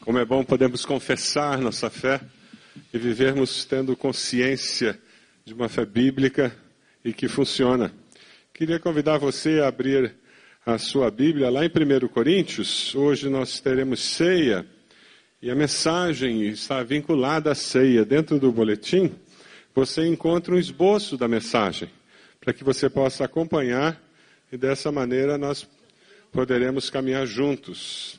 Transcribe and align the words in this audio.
Como 0.00 0.18
é 0.18 0.24
bom 0.24 0.42
podermos 0.42 0.86
confessar 0.86 1.58
nossa 1.58 1.90
fé 1.90 2.22
e 2.92 2.96
vivermos 2.96 3.66
tendo 3.66 3.94
consciência 3.94 4.98
de 5.44 5.52
uma 5.52 5.68
fé 5.68 5.84
bíblica 5.84 6.56
e 7.04 7.12
que 7.12 7.28
funciona. 7.28 7.92
Queria 8.54 8.80
convidar 8.80 9.18
você 9.18 9.60
a 9.60 9.68
abrir 9.68 10.14
a 10.64 10.78
sua 10.78 11.10
Bíblia 11.10 11.50
lá 11.50 11.66
em 11.66 11.68
1 11.68 12.08
Coríntios. 12.08 12.94
Hoje 12.94 13.28
nós 13.28 13.60
teremos 13.60 14.00
ceia 14.00 14.64
e 15.42 15.50
a 15.50 15.54
mensagem 15.54 16.48
está 16.48 16.82
vinculada 16.82 17.52
à 17.52 17.54
ceia. 17.54 18.02
Dentro 18.02 18.38
do 18.38 18.50
boletim, 18.50 19.12
você 19.74 20.06
encontra 20.06 20.54
um 20.54 20.58
esboço 20.58 21.18
da 21.18 21.28
mensagem 21.28 21.90
para 22.40 22.54
que 22.54 22.64
você 22.64 22.88
possa 22.88 23.26
acompanhar 23.26 24.00
e 24.50 24.56
dessa 24.56 24.90
maneira 24.90 25.36
nós 25.36 25.68
poderemos 26.32 26.88
caminhar 26.88 27.26
juntos. 27.26 28.18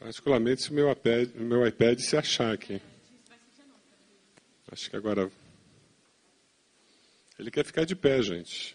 Particularmente 0.00 0.62
se 0.62 0.70
o 0.70 0.74
meu 0.74 0.90
iPad, 0.90 1.28
meu 1.34 1.66
iPad 1.66 1.98
se 1.98 2.16
achar 2.16 2.54
aqui. 2.54 2.80
Acho 4.72 4.88
que 4.88 4.96
agora. 4.96 5.30
Ele 7.38 7.50
quer 7.50 7.66
ficar 7.66 7.84
de 7.84 7.94
pé, 7.94 8.22
gente. 8.22 8.74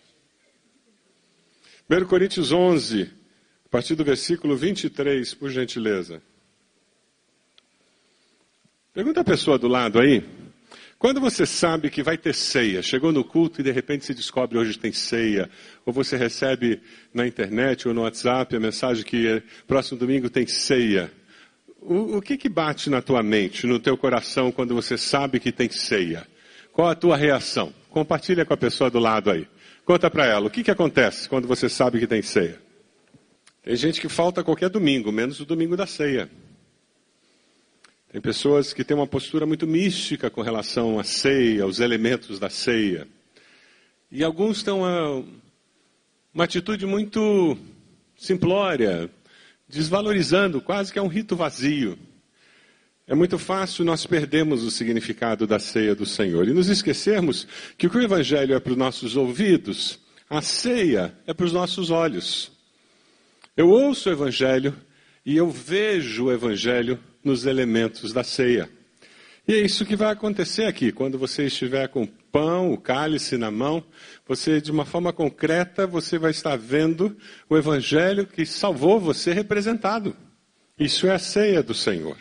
1 1.90 2.05
Coríntios 2.05 2.52
11, 2.52 3.12
a 3.66 3.70
partir 3.70 3.96
do 3.96 4.04
versículo 4.04 4.55
23, 4.55 5.34
por 5.34 5.49
gentileza. 5.49 6.22
Pergunta 8.94 9.21
a 9.21 9.26
pessoa 9.26 9.57
do 9.57 9.68
lado 9.68 9.99
aí. 9.99 10.23
Quando 10.98 11.20
você 11.20 11.46
sabe 11.46 11.90
que 11.90 12.02
vai 12.02 12.18
ter 12.18 12.34
ceia, 12.34 12.82
chegou 12.82 13.12
no 13.12 13.23
culto 13.23 13.60
e 13.60 13.63
de 13.63 13.71
repente 13.71 14.05
se 14.05 14.13
descobre 14.13 14.57
hoje 14.57 14.80
tem 14.80 14.91
ceia, 14.91 15.49
ou 15.85 15.91
você 15.94 16.16
recebe 16.16 16.82
na 17.13 17.27
internet 17.27 17.88
ou 17.88 17.94
no 17.94 18.02
WhatsApp 18.02 18.55
a 18.55 18.60
mensagem 18.60 19.04
que 19.04 19.44
próximo 19.68 19.99
domingo 19.99 20.30
tem 20.30 20.48
ceia, 20.48 21.12
o, 21.88 22.17
o 22.17 22.21
que 22.21 22.38
que 22.38 22.49
bate 22.49 22.89
na 22.89 23.02
tua 23.02 23.21
mente, 23.21 23.67
no 23.67 23.80
teu 23.80 23.98
coração 23.98 24.51
quando 24.51 24.73
você 24.73 24.98
sabe 24.98 25.40
que 25.40 25.51
tem 25.51 25.70
ceia? 25.70 26.27
Qual 26.71 26.90
a 26.90 26.96
tua 26.96 27.15
reação? 27.15 27.73
Compartilha 27.90 28.46
com 28.46 28.54
a 28.54 28.57
pessoa 28.57 28.90
do 28.90 28.99
lado 28.99 29.32
aí. 29.32 29.48
Conta 29.85 30.10
para 30.10 30.26
ela, 30.26 30.48
o 30.48 30.49
que 30.49 30.63
que 30.63 30.71
acontece 30.71 31.29
quando 31.29 31.48
você 31.48 31.70
sabe 31.70 31.99
que 31.99 32.07
tem 32.07 32.21
ceia? 32.21 32.60
Tem 33.63 33.76
gente 33.76 34.01
que 34.01 34.10
falta 34.10 34.43
qualquer 34.43 34.70
domingo, 34.70 35.12
menos 35.12 35.40
o 35.40 35.45
domingo 35.45 35.77
da 35.77 35.85
ceia. 35.85 36.29
Tem 38.12 38.21
pessoas 38.21 38.73
que 38.73 38.84
têm 38.84 38.95
uma 38.95 39.07
postura 39.07 39.45
muito 39.45 39.67
mística 39.67 40.29
com 40.29 40.41
relação 40.41 40.99
à 40.99 41.04
ceia, 41.04 41.63
aos 41.63 41.79
elementos 41.79 42.40
da 42.40 42.49
ceia. 42.49 43.07
E 44.12 44.23
alguns 44.23 44.63
têm 44.63 44.73
uma, 44.73 45.23
uma 46.34 46.43
atitude 46.43 46.85
muito 46.85 47.57
simplória, 48.17 49.10
desvalorizando, 49.68 50.62
quase 50.62 50.91
que 50.91 50.99
é 50.99 51.02
um 51.02 51.08
rito 51.08 51.35
vazio. 51.35 51.98
É 53.08 53.13
muito 53.13 53.38
fácil 53.38 53.85
nós 53.85 54.05
perdermos 54.05 54.63
o 54.63 54.72
significado 54.72 55.46
da 55.46 55.60
ceia 55.60 55.94
do 55.94 56.05
Senhor 56.05 56.48
e 56.48 56.54
nos 56.54 56.70
esquecermos 56.70 57.48
que 57.77 57.85
o 57.85 57.90
que 57.90 57.98
o 57.98 58.02
Evangelho 58.02 58.55
é 58.55 58.60
para 58.60 58.72
os 58.72 58.77
nossos 58.77 59.16
ouvidos, 59.16 59.99
a 60.30 60.41
ceia 60.41 61.16
é 61.27 61.34
para 61.34 61.46
os 61.46 61.54
nossos 61.54 61.91
olhos. 61.91 62.52
Eu 63.55 63.70
ouço 63.70 64.09
o 64.09 64.12
Evangelho 64.12 64.75
e 65.24 65.38
eu 65.38 65.50
vejo 65.50 66.25
o 66.25 66.31
Evangelho 66.31 67.00
nos 67.24 67.46
elementos 67.46 68.12
da 68.12 68.24
ceia. 68.24 68.69
E 69.47 69.53
é 69.53 69.59
isso 69.59 69.85
que 69.85 69.96
vai 69.96 70.12
acontecer 70.12 70.66
aqui, 70.66 70.91
quando 70.91 71.19
você 71.19 71.46
estiver 71.46 71.88
com 71.90 72.07
pão, 72.36 72.74
o 72.74 72.78
cálice 72.78 73.38
na 73.38 73.50
mão, 73.50 73.81
você, 74.28 74.59
de 74.59 74.69
uma 74.69 74.84
forma 74.84 75.14
concreta, 75.14 75.88
você 75.88 76.19
vai 76.19 76.31
estar 76.31 76.58
vendo 76.58 77.16
o 77.50 77.56
evangelho 77.56 78.28
que 78.28 78.46
salvou 78.46 79.00
você 79.00 79.31
representado. 79.31 80.14
Isso 80.78 81.08
é 81.08 81.12
a 81.16 81.19
ceia 81.19 81.63
do 81.63 81.74
Senhor. 81.74 82.18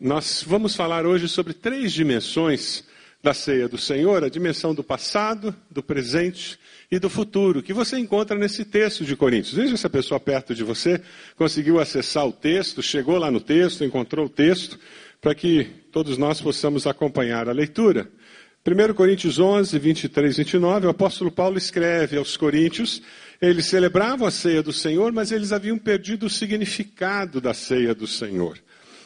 Nós 0.00 0.42
vamos 0.44 0.74
falar 0.74 1.06
hoje 1.06 1.28
sobre 1.28 1.54
três 1.54 1.92
dimensões 1.92 2.82
da 3.22 3.32
ceia 3.32 3.68
do 3.68 3.78
Senhor, 3.78 4.24
a 4.24 4.28
dimensão 4.28 4.74
do 4.74 4.82
passado, 4.82 5.54
do 5.70 5.80
presente 5.80 6.58
e 6.90 6.98
do 6.98 7.08
futuro, 7.08 7.62
que 7.62 7.72
você 7.72 7.96
encontra 7.96 8.36
nesse 8.36 8.64
texto 8.64 9.04
de 9.04 9.14
Coríntios. 9.14 9.54
Veja 9.54 9.76
se 9.76 9.86
a 9.86 9.90
pessoa 9.90 10.18
perto 10.18 10.52
de 10.52 10.64
você 10.64 11.00
conseguiu 11.36 11.78
acessar 11.78 12.26
o 12.26 12.32
texto, 12.32 12.82
chegou 12.82 13.18
lá 13.18 13.30
no 13.30 13.40
texto, 13.40 13.84
encontrou 13.84 14.26
o 14.26 14.28
texto, 14.28 14.80
para 15.20 15.32
que 15.32 15.64
todos 15.92 16.18
nós 16.18 16.40
possamos 16.40 16.88
acompanhar 16.88 17.48
a 17.48 17.52
leitura. 17.52 18.10
1 18.68 18.92
Coríntios 18.92 19.38
11, 19.38 19.78
23 19.78 20.34
e 20.34 20.36
29, 20.44 20.86
o 20.86 20.90
apóstolo 20.90 21.30
Paulo 21.30 21.56
escreve 21.56 22.18
aos 22.18 22.36
Coríntios, 22.36 23.00
eles 23.40 23.64
celebravam 23.64 24.26
a 24.26 24.30
ceia 24.30 24.62
do 24.62 24.74
Senhor, 24.74 25.10
mas 25.10 25.32
eles 25.32 25.52
haviam 25.52 25.78
perdido 25.78 26.26
o 26.26 26.30
significado 26.30 27.40
da 27.40 27.54
ceia 27.54 27.94
do 27.94 28.06
Senhor. 28.06 28.58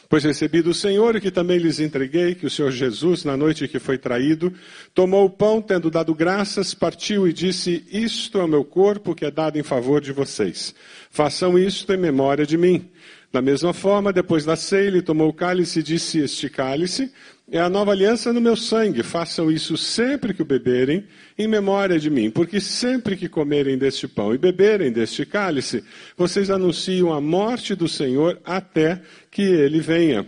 Pois 0.09 0.25
recebi 0.25 0.61
do 0.61 0.73
Senhor, 0.73 1.15
e 1.15 1.21
que 1.21 1.31
também 1.31 1.57
lhes 1.57 1.79
entreguei, 1.79 2.35
que 2.35 2.45
o 2.45 2.49
Senhor 2.49 2.71
Jesus, 2.71 3.23
na 3.23 3.37
noite 3.37 3.67
que 3.69 3.79
foi 3.79 3.97
traído, 3.97 4.53
tomou 4.93 5.25
o 5.25 5.29
pão, 5.29 5.61
tendo 5.61 5.89
dado 5.89 6.13
graças, 6.13 6.73
partiu 6.73 7.25
e 7.25 7.31
disse, 7.31 7.85
isto 7.89 8.39
é 8.39 8.43
o 8.43 8.47
meu 8.47 8.65
corpo 8.65 9.15
que 9.15 9.23
é 9.23 9.31
dado 9.31 9.57
em 9.57 9.63
favor 9.63 10.01
de 10.01 10.11
vocês. 10.11 10.75
Façam 11.09 11.57
isto 11.57 11.93
em 11.93 11.97
memória 11.97 12.45
de 12.45 12.57
mim. 12.57 12.89
Da 13.33 13.41
mesma 13.41 13.73
forma, 13.73 14.13
depois 14.13 14.45
da 14.45 14.55
ceia, 14.55 14.85
ele 14.85 15.01
tomou 15.01 15.27
o 15.27 15.33
cálice 15.33 15.79
e 15.79 15.83
disse: 15.83 16.19
Este 16.19 16.47
cálice 16.47 17.11
é 17.51 17.59
a 17.59 17.67
nova 17.67 17.89
aliança 17.89 18.31
no 18.31 18.39
meu 18.39 18.55
sangue. 18.55 19.01
Façam 19.01 19.49
isso 19.49 19.75
sempre 19.75 20.35
que 20.35 20.43
o 20.43 20.45
beberem, 20.45 21.07
em 21.35 21.47
memória 21.47 21.97
de 21.97 22.11
mim. 22.11 22.29
Porque 22.29 22.61
sempre 22.61 23.17
que 23.17 23.27
comerem 23.27 23.75
deste 23.75 24.07
pão 24.07 24.35
e 24.35 24.37
beberem 24.37 24.91
deste 24.91 25.25
cálice, 25.25 25.83
vocês 26.15 26.51
anunciam 26.51 27.11
a 27.11 27.19
morte 27.19 27.73
do 27.73 27.87
Senhor 27.87 28.39
até 28.45 29.01
que 29.31 29.41
ele 29.41 29.79
venha. 29.79 30.27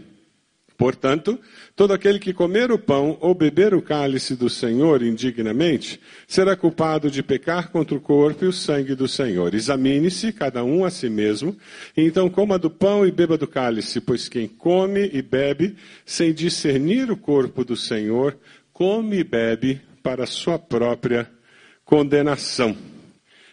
Portanto, 0.76 1.40
todo 1.76 1.94
aquele 1.94 2.20
que 2.20 2.34
comer 2.34 2.72
o 2.72 2.80
pão 2.80 3.18
ou 3.20 3.36
beber 3.36 3.74
o 3.74 3.82
cálice 3.82 4.36
do 4.36 4.50
Senhor 4.50 5.04
indignamente, 5.04 6.00
será 6.26 6.56
culpado 6.56 7.12
de 7.12 7.22
pecar 7.22 7.70
contra 7.70 7.98
o 7.98 8.02
corpo 8.02 8.46
e 8.46 8.48
o 8.48 8.54
sangue 8.54 8.96
do 8.96 9.08
Senhor. 9.08 9.54
Examine-se 9.54 10.32
cada 10.32 10.64
um 10.64 10.86
a 10.86 10.90
si 10.90 11.10
mesmo, 11.10 11.56
e 11.98 12.04
então 12.04 12.30
coma 12.30 12.58
do 12.58 12.70
pão 12.70 13.06
e 13.06 13.12
beba 13.12 13.38
do 13.38 13.48
cálice, 13.48 14.00
pois 14.00 14.30
quem 14.30 14.48
come 14.48 15.10
e 15.12 15.22
bebe 15.22 15.76
sem 16.06 16.34
discernir 16.34 17.12
o 17.12 17.18
corpo 17.18 17.66
do 17.66 17.76
Senhor, 17.76 18.38
come 18.72 19.18
e 19.18 19.24
bebe 19.24 19.82
para 20.02 20.26
sua 20.26 20.58
própria 20.58 21.30
condenação. 21.84 22.95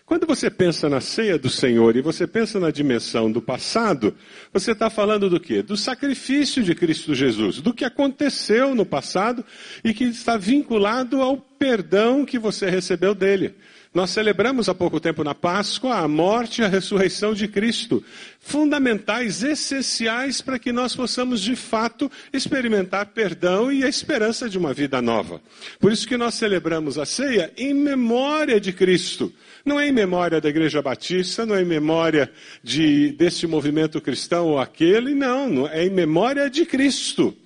Quando 0.04 0.26
você 0.26 0.50
pensa 0.50 0.88
na 0.88 1.00
ceia 1.00 1.38
do 1.38 1.48
Senhor 1.48 1.96
e 1.96 2.02
você 2.02 2.26
pensa 2.26 2.58
na 2.58 2.70
dimensão 2.70 3.30
do 3.30 3.40
passado, 3.40 4.14
você 4.52 4.72
está 4.72 4.90
falando 4.90 5.30
do 5.30 5.38
quê? 5.38 5.62
Do 5.62 5.76
sacrifício 5.76 6.62
de 6.62 6.74
Cristo 6.74 7.14
Jesus, 7.14 7.60
do 7.60 7.72
que 7.72 7.84
aconteceu 7.84 8.74
no 8.74 8.84
passado 8.84 9.44
e 9.84 9.94
que 9.94 10.04
está 10.04 10.36
vinculado 10.36 11.22
ao 11.22 11.36
perdão 11.36 12.24
que 12.24 12.38
você 12.38 12.68
recebeu 12.68 13.14
dele. 13.14 13.54
Nós 13.94 14.08
celebramos 14.08 14.70
há 14.70 14.74
pouco 14.74 14.98
tempo 14.98 15.22
na 15.22 15.34
Páscoa 15.34 15.96
a 15.96 16.08
morte 16.08 16.62
e 16.62 16.64
a 16.64 16.68
ressurreição 16.68 17.34
de 17.34 17.46
Cristo, 17.46 18.02
fundamentais, 18.40 19.42
essenciais 19.42 20.40
para 20.40 20.58
que 20.58 20.72
nós 20.72 20.96
possamos 20.96 21.42
de 21.42 21.54
fato 21.54 22.10
experimentar 22.32 23.06
perdão 23.06 23.70
e 23.70 23.84
a 23.84 23.88
esperança 23.88 24.48
de 24.48 24.56
uma 24.56 24.72
vida 24.72 25.02
nova. 25.02 25.42
Por 25.78 25.92
isso 25.92 26.08
que 26.08 26.16
nós 26.16 26.34
celebramos 26.34 26.96
a 26.96 27.04
ceia 27.04 27.52
em 27.54 27.74
memória 27.74 28.58
de 28.58 28.72
Cristo. 28.72 29.30
Não 29.62 29.78
é 29.78 29.88
em 29.88 29.92
memória 29.92 30.40
da 30.40 30.48
Igreja 30.48 30.80
Batista, 30.80 31.44
não 31.44 31.54
é 31.54 31.60
em 31.60 31.66
memória 31.66 32.32
de, 32.64 33.12
desse 33.12 33.46
movimento 33.46 34.00
cristão 34.00 34.46
ou 34.48 34.58
aquele, 34.58 35.14
não, 35.14 35.68
é 35.68 35.84
em 35.84 35.90
memória 35.90 36.48
de 36.48 36.64
Cristo. 36.64 37.36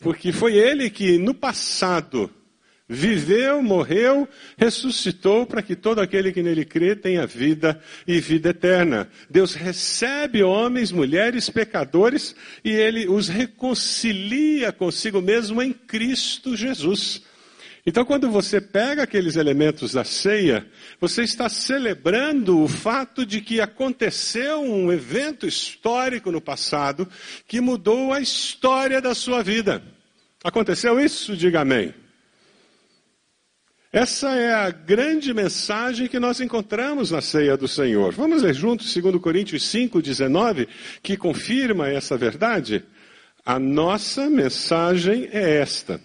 Porque 0.00 0.32
foi 0.32 0.54
Ele 0.54 0.90
que 0.90 1.16
no 1.16 1.32
passado 1.32 2.28
viveu, 2.88 3.62
morreu, 3.62 4.28
ressuscitou 4.56 5.44
para 5.44 5.62
que 5.62 5.74
todo 5.74 6.00
aquele 6.00 6.32
que 6.32 6.42
nele 6.42 6.64
crê 6.64 6.94
tenha 6.94 7.26
vida 7.26 7.80
e 8.06 8.20
vida 8.20 8.50
eterna. 8.50 9.08
Deus 9.28 9.54
recebe 9.54 10.42
homens, 10.42 10.92
mulheres, 10.92 11.50
pecadores 11.50 12.34
e 12.64 12.70
Ele 12.70 13.08
os 13.08 13.28
reconcilia 13.28 14.72
consigo 14.72 15.20
mesmo 15.20 15.60
em 15.60 15.72
Cristo 15.72 16.56
Jesus. 16.56 17.22
Então, 17.88 18.04
quando 18.04 18.28
você 18.28 18.60
pega 18.60 19.04
aqueles 19.04 19.36
elementos 19.36 19.92
da 19.92 20.02
ceia, 20.02 20.66
você 21.00 21.22
está 21.22 21.48
celebrando 21.48 22.60
o 22.60 22.66
fato 22.66 23.24
de 23.24 23.40
que 23.40 23.60
aconteceu 23.60 24.60
um 24.60 24.92
evento 24.92 25.46
histórico 25.46 26.32
no 26.32 26.40
passado 26.40 27.08
que 27.46 27.60
mudou 27.60 28.12
a 28.12 28.20
história 28.20 29.00
da 29.00 29.14
sua 29.14 29.40
vida. 29.40 29.80
Aconteceu 30.42 30.98
isso? 30.98 31.36
Diga 31.36 31.60
amém. 31.60 31.94
Essa 33.92 34.34
é 34.34 34.52
a 34.52 34.70
grande 34.70 35.32
mensagem 35.32 36.08
que 36.08 36.18
nós 36.18 36.40
encontramos 36.40 37.10
na 37.10 37.20
ceia 37.20 37.56
do 37.56 37.68
Senhor. 37.68 38.12
Vamos 38.12 38.42
ler 38.42 38.54
juntos 38.54 38.92
2 38.92 39.20
Coríntios 39.20 39.64
5, 39.64 40.02
19, 40.02 40.68
que 41.02 41.16
confirma 41.16 41.88
essa 41.88 42.16
verdade? 42.16 42.84
A 43.44 43.58
nossa 43.58 44.28
mensagem 44.28 45.28
é 45.32 45.58
esta. 45.58 46.00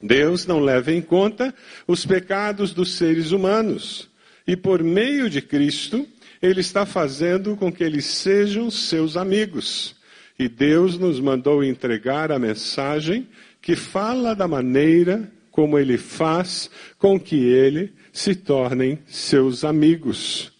Deus 0.00 0.46
não 0.46 0.60
leva 0.60 0.92
em 0.92 1.00
conta 1.00 1.54
os 1.86 2.04
pecados 2.04 2.74
dos 2.74 2.92
seres 2.92 3.30
humanos. 3.30 4.10
E 4.46 4.54
por 4.54 4.82
meio 4.82 5.30
de 5.30 5.40
Cristo, 5.40 6.06
ele 6.40 6.60
está 6.60 6.84
fazendo 6.84 7.56
com 7.56 7.72
que 7.72 7.82
eles 7.82 8.04
sejam 8.04 8.70
seus 8.70 9.16
amigos. 9.16 9.96
E 10.38 10.48
Deus 10.48 10.98
nos 10.98 11.18
mandou 11.18 11.64
entregar 11.64 12.30
a 12.30 12.38
mensagem 12.38 13.26
que 13.62 13.74
fala 13.74 14.34
da 14.34 14.46
maneira 14.46 15.32
como 15.56 15.78
ele 15.78 15.96
faz 15.96 16.70
com 16.98 17.18
que 17.18 17.36
ele 17.36 17.94
se 18.12 18.34
tornem 18.34 18.98
seus 19.06 19.64
amigos. 19.64 20.52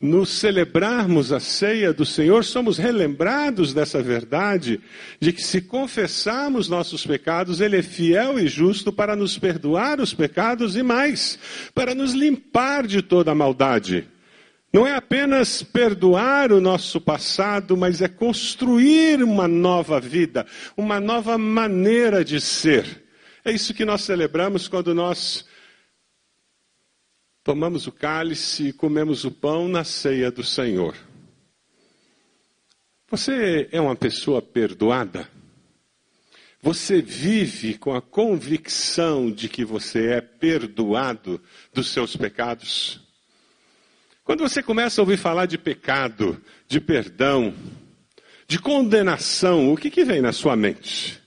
No 0.00 0.24
celebrarmos 0.24 1.32
a 1.32 1.40
ceia 1.40 1.92
do 1.92 2.06
Senhor, 2.06 2.42
somos 2.44 2.78
relembrados 2.78 3.74
dessa 3.74 4.02
verdade, 4.02 4.80
de 5.20 5.34
que 5.34 5.42
se 5.42 5.60
confessarmos 5.60 6.66
nossos 6.66 7.04
pecados, 7.04 7.60
Ele 7.60 7.76
é 7.76 7.82
fiel 7.82 8.38
e 8.38 8.46
justo 8.46 8.90
para 8.90 9.14
nos 9.14 9.36
perdoar 9.36 10.00
os 10.00 10.14
pecados 10.14 10.76
e 10.76 10.82
mais, 10.82 11.38
para 11.74 11.94
nos 11.94 12.14
limpar 12.14 12.86
de 12.86 13.02
toda 13.02 13.32
a 13.32 13.34
maldade. 13.34 14.08
Não 14.72 14.86
é 14.86 14.94
apenas 14.94 15.62
perdoar 15.62 16.52
o 16.52 16.60
nosso 16.60 17.00
passado, 17.00 17.76
mas 17.76 18.00
é 18.00 18.08
construir 18.08 19.22
uma 19.22 19.48
nova 19.48 20.00
vida, 20.00 20.46
uma 20.74 21.00
nova 21.00 21.36
maneira 21.36 22.24
de 22.24 22.40
ser. 22.40 23.07
É 23.48 23.52
isso 23.52 23.72
que 23.72 23.86
nós 23.86 24.02
celebramos 24.02 24.68
quando 24.68 24.94
nós 24.94 25.46
tomamos 27.42 27.86
o 27.86 27.92
cálice 27.92 28.68
e 28.68 28.72
comemos 28.74 29.24
o 29.24 29.30
pão 29.30 29.68
na 29.68 29.84
ceia 29.84 30.30
do 30.30 30.44
Senhor. 30.44 30.94
Você 33.10 33.66
é 33.72 33.80
uma 33.80 33.96
pessoa 33.96 34.42
perdoada? 34.42 35.26
Você 36.60 37.00
vive 37.00 37.78
com 37.78 37.94
a 37.94 38.02
convicção 38.02 39.30
de 39.30 39.48
que 39.48 39.64
você 39.64 40.08
é 40.08 40.20
perdoado 40.20 41.40
dos 41.72 41.88
seus 41.88 42.14
pecados? 42.14 43.00
Quando 44.24 44.40
você 44.40 44.62
começa 44.62 45.00
a 45.00 45.04
ouvir 45.04 45.16
falar 45.16 45.46
de 45.46 45.56
pecado, 45.56 46.38
de 46.66 46.82
perdão, 46.82 47.54
de 48.46 48.58
condenação, 48.58 49.72
o 49.72 49.76
que, 49.78 49.90
que 49.90 50.04
vem 50.04 50.20
na 50.20 50.34
sua 50.34 50.54
mente? 50.54 51.26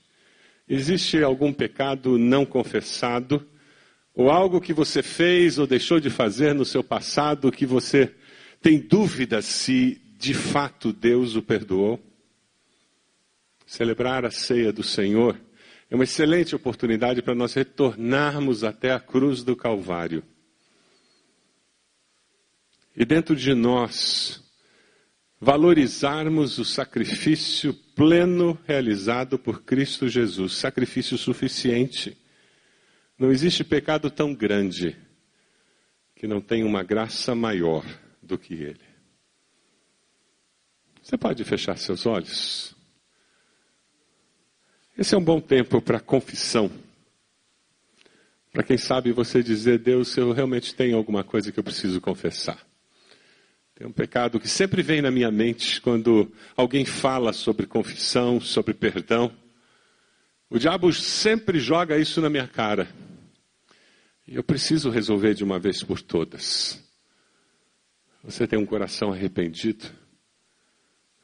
Existe 0.74 1.22
algum 1.22 1.52
pecado 1.52 2.16
não 2.16 2.46
confessado? 2.46 3.46
Ou 4.14 4.30
algo 4.30 4.58
que 4.58 4.72
você 4.72 5.02
fez 5.02 5.58
ou 5.58 5.66
deixou 5.66 6.00
de 6.00 6.08
fazer 6.08 6.54
no 6.54 6.64
seu 6.64 6.82
passado 6.82 7.52
que 7.52 7.66
você 7.66 8.10
tem 8.62 8.78
dúvida 8.78 9.42
se 9.42 10.00
de 10.16 10.32
fato 10.32 10.90
Deus 10.90 11.36
o 11.36 11.42
perdoou? 11.42 12.00
Celebrar 13.66 14.24
a 14.24 14.30
ceia 14.30 14.72
do 14.72 14.82
Senhor 14.82 15.38
é 15.90 15.94
uma 15.94 16.04
excelente 16.04 16.56
oportunidade 16.56 17.20
para 17.20 17.34
nós 17.34 17.52
retornarmos 17.52 18.64
até 18.64 18.92
a 18.92 18.98
cruz 18.98 19.42
do 19.42 19.54
Calvário 19.54 20.24
e 22.96 23.04
dentro 23.04 23.36
de 23.36 23.52
nós 23.52 24.41
valorizarmos 25.44 26.60
o 26.60 26.64
sacrifício 26.64 27.74
pleno 27.96 28.56
realizado 28.64 29.36
por 29.36 29.64
Cristo 29.64 30.08
Jesus, 30.08 30.54
sacrifício 30.54 31.18
suficiente. 31.18 32.16
Não 33.18 33.32
existe 33.32 33.64
pecado 33.64 34.08
tão 34.08 34.32
grande 34.32 34.96
que 36.14 36.28
não 36.28 36.40
tenha 36.40 36.64
uma 36.64 36.84
graça 36.84 37.34
maior 37.34 37.84
do 38.22 38.38
que 38.38 38.54
ele. 38.54 38.84
Você 41.02 41.18
pode 41.18 41.42
fechar 41.42 41.76
seus 41.76 42.06
olhos? 42.06 42.76
Esse 44.96 45.16
é 45.16 45.18
um 45.18 45.24
bom 45.24 45.40
tempo 45.40 45.82
para 45.82 45.98
confissão. 45.98 46.70
Para 48.52 48.62
quem 48.62 48.78
sabe 48.78 49.10
você 49.10 49.42
dizer, 49.42 49.80
Deus, 49.80 50.16
eu 50.16 50.30
realmente 50.30 50.72
tenho 50.72 50.96
alguma 50.96 51.24
coisa 51.24 51.50
que 51.50 51.58
eu 51.58 51.64
preciso 51.64 52.00
confessar. 52.00 52.64
É 53.82 53.86
um 53.86 53.90
pecado 53.90 54.38
que 54.38 54.46
sempre 54.46 54.80
vem 54.80 55.02
na 55.02 55.10
minha 55.10 55.28
mente 55.28 55.80
quando 55.80 56.32
alguém 56.56 56.84
fala 56.84 57.32
sobre 57.32 57.66
confissão, 57.66 58.40
sobre 58.40 58.72
perdão. 58.72 59.36
O 60.48 60.56
diabo 60.56 60.92
sempre 60.92 61.58
joga 61.58 61.98
isso 61.98 62.20
na 62.20 62.30
minha 62.30 62.46
cara. 62.46 62.88
E 64.24 64.36
eu 64.36 64.44
preciso 64.44 64.88
resolver 64.88 65.34
de 65.34 65.42
uma 65.42 65.58
vez 65.58 65.82
por 65.82 66.00
todas. 66.00 66.80
Você 68.22 68.46
tem 68.46 68.56
um 68.56 68.64
coração 68.64 69.12
arrependido? 69.12 69.90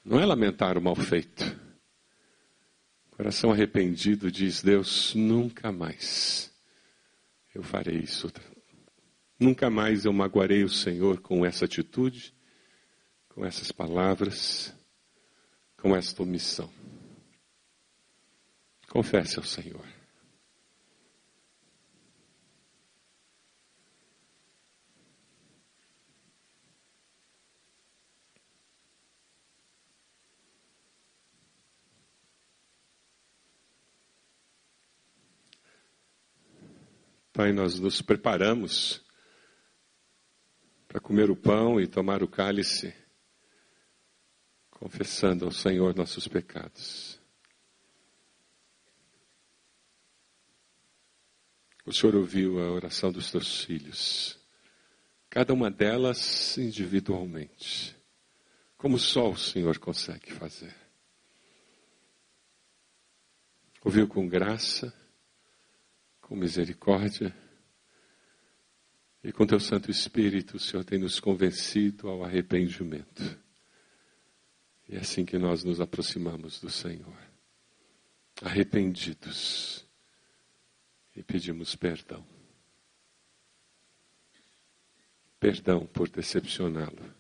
Não 0.05 0.19
é 0.19 0.27
lamentar 0.27 0.77
o 0.77 0.83
mal 0.83 0.97
feito. 0.97 1.57
Coração 3.13 3.53
arrependido 3.53 4.33
diz: 4.33 4.61
Deus, 4.65 5.15
nunca 5.15 5.71
mais 5.71 6.53
eu 7.55 7.63
farei 7.63 7.99
isso. 7.99 8.33
Nunca 9.39 9.71
mais 9.71 10.05
eu 10.05 10.13
magoarei 10.13 10.65
o 10.65 10.69
Senhor 10.69 11.21
com 11.21 11.47
essa 11.47 11.65
atitude 11.65 12.37
com 13.39 13.47
essas 13.47 13.71
palavras, 13.71 14.75
com 15.77 15.95
esta 15.95 16.25
omissão. 16.25 16.69
Confesse 18.89 19.39
ao 19.39 19.45
Senhor. 19.45 19.87
Pai, 37.33 37.53
nós 37.53 37.79
nos 37.79 38.03
preparamos 38.03 39.01
para 40.89 40.99
comer 40.99 41.31
o 41.31 41.37
pão 41.37 41.81
e 41.81 41.87
tomar 41.87 42.21
o 42.21 42.27
cálice 42.27 42.93
confessando 44.79 45.45
ao 45.45 45.51
Senhor 45.51 45.95
nossos 45.95 46.29
pecados. 46.29 47.21
O 51.85 51.93
Senhor 51.93 52.15
ouviu 52.15 52.61
a 52.61 52.71
oração 52.71 53.11
dos 53.11 53.31
teus 53.31 53.65
filhos, 53.65 54.39
cada 55.29 55.53
uma 55.53 55.71
delas 55.71 56.57
individualmente, 56.59 57.97
como 58.77 58.99
só 58.99 59.31
o 59.31 59.37
Senhor 59.37 59.79
consegue 59.79 60.33
fazer. 60.33 60.75
Ouviu 63.83 64.07
com 64.07 64.29
graça, 64.29 64.93
com 66.21 66.37
misericórdia, 66.37 67.35
e 69.25 69.33
com 69.33 69.47
teu 69.47 69.59
Santo 69.59 69.91
Espírito, 69.91 70.57
o 70.57 70.61
Senhor 70.61 70.85
tem 70.85 70.99
nos 70.99 71.19
convencido 71.19 72.09
ao 72.09 72.23
arrependimento. 72.23 73.48
É 74.89 74.97
assim 74.99 75.25
que 75.25 75.37
nós 75.37 75.63
nos 75.65 75.81
aproximamos 75.81 76.61
do 76.61 76.71
Senhor, 76.71 77.17
arrependidos, 78.43 79.87
e 81.15 81.23
pedimos 81.23 81.77
perdão. 81.77 82.25
Perdão 85.39 85.85
por 85.85 86.09
decepcioná-lo. 86.09 87.15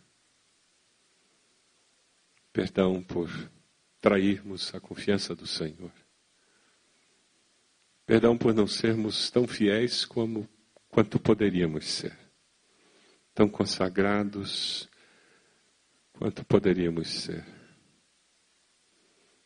Perdão 2.52 3.02
por 3.02 3.28
trairmos 4.00 4.74
a 4.74 4.80
confiança 4.80 5.34
do 5.34 5.46
Senhor. 5.46 5.92
Perdão 8.06 8.38
por 8.38 8.54
não 8.54 8.66
sermos 8.66 9.30
tão 9.30 9.46
fiéis 9.46 10.04
como 10.06 10.48
quanto 10.88 11.20
poderíamos 11.20 11.86
ser. 11.86 12.16
Tão 13.34 13.48
consagrados 13.48 14.88
quanto 16.12 16.44
poderíamos 16.44 17.08
ser. 17.08 17.57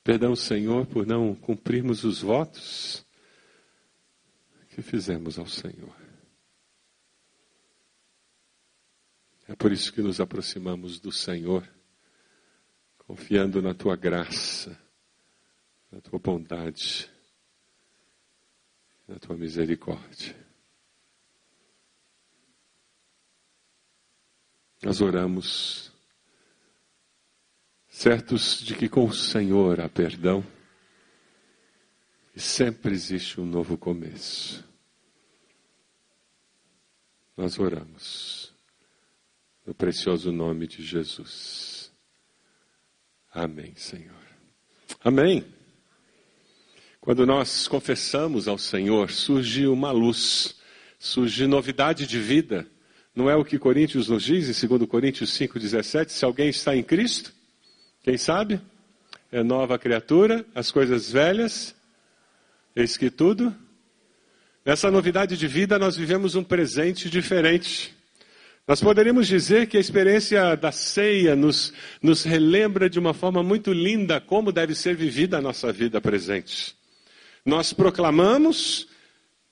Perdão, 0.05 0.35
Senhor, 0.35 0.85
por 0.87 1.07
não 1.07 1.35
cumprirmos 1.35 2.03
os 2.03 2.21
votos 2.21 3.07
que 4.71 4.83
fizemos 4.83 5.39
ao 5.39 5.47
Senhor. 5.47 5.95
É 9.47 9.55
por 9.55 9.71
isso 9.71 9.93
que 9.93 10.03
nos 10.03 10.19
aproximamos 10.19 10.99
do 10.99 11.13
Senhor, 11.13 11.69
confiando 12.99 13.61
na 13.63 13.75
tua 13.75 13.95
graça, 13.95 14.77
na 15.91 16.01
tua 16.01 16.19
bondade, 16.19 17.11
na 19.07 19.19
tua 19.19 19.37
misericórdia. 19.37 20.35
Nós 24.83 25.01
oramos 25.01 25.92
certos 28.03 28.59
de 28.59 28.75
que 28.75 28.89
com 28.89 29.05
o 29.05 29.15
Senhor 29.15 29.81
há 29.81 29.89
perdão 29.89 30.45
e 32.35 32.41
sempre 32.41 32.93
existe 32.93 33.41
um 33.41 33.47
novo 33.47 33.79
começo. 33.79 34.65
Nós 37.37 37.61
oramos 37.61 38.53
no 39.65 39.73
precioso 39.73 40.33
nome 40.33 40.67
de 40.67 40.83
Jesus. 40.83 41.93
Amém, 43.33 43.73
Senhor. 43.77 44.27
Amém. 45.05 45.45
Quando 47.01 47.25
nós 47.25 47.69
confessamos 47.69 48.49
ao 48.49 48.59
Senhor, 48.59 49.13
surge 49.13 49.69
uma 49.69 49.93
luz, 49.93 50.57
surge 50.99 51.47
novidade 51.47 52.05
de 52.09 52.19
vida, 52.19 52.69
Não 53.15 53.31
é 53.31 53.37
o 53.37 53.45
que 53.45 53.61
Coríntios 53.61 54.09
nos 54.09 54.25
diz, 54.25 54.65
em 54.65 54.67
2 54.67 54.89
Coríntios 54.89 55.31
5,17? 55.39 56.09
Se 56.09 56.25
alguém 56.25 56.49
está 56.49 56.75
em 56.75 56.83
Cristo, 56.83 57.33
quem 58.03 58.19
sabe? 58.19 58.61
É 59.31 59.43
nova 59.43 59.79
criatura, 59.79 60.45
as 60.55 60.73
coisas 60.73 61.11
velhas, 61.11 61.75
eis 62.75 62.97
que 62.97 63.11
tudo. 63.11 63.55
Nessa 64.65 64.91
novidade 64.91 65.37
de 65.37 65.47
vida, 65.47 65.79
nós 65.79 65.97
vivemos 65.97 66.35
um 66.35 66.43
presente 66.43 67.09
diferente. 67.09 67.95
Nós 68.67 68.81
poderíamos 68.81 69.27
dizer 69.27 69.67
que 69.69 69.77
a 69.77 69.81
experiência 69.81 70.57
da 70.57 70.73
ceia 70.73 71.37
nos, 71.37 71.73
nos 72.03 72.25
relembra 72.25 72.91
de 72.91 72.99
uma 72.99 73.15
forma 73.15 73.43
muito 73.43 73.73
linda 73.73 74.21
como 74.21 74.53
deve 74.53 74.75
ser 74.75 74.97
vivida 74.97 75.39
a 75.39 75.41
nossa 75.41 75.73
vida 75.73 76.01
presente. 76.01 76.75
Nós 77.45 77.73
proclamamos 77.73 78.89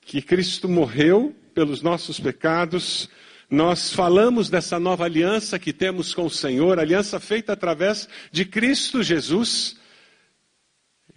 que 0.01 0.21
Cristo 0.21 0.67
morreu 0.67 1.35
pelos 1.53 1.81
nossos 1.81 2.19
pecados, 2.19 3.09
nós 3.51 3.91
falamos 3.91 4.49
dessa 4.49 4.79
nova 4.79 5.03
aliança 5.03 5.59
que 5.59 5.73
temos 5.73 6.13
com 6.13 6.25
o 6.25 6.29
Senhor, 6.29 6.79
aliança 6.79 7.19
feita 7.19 7.51
através 7.51 8.07
de 8.31 8.45
Cristo 8.45 9.03
Jesus. 9.03 9.75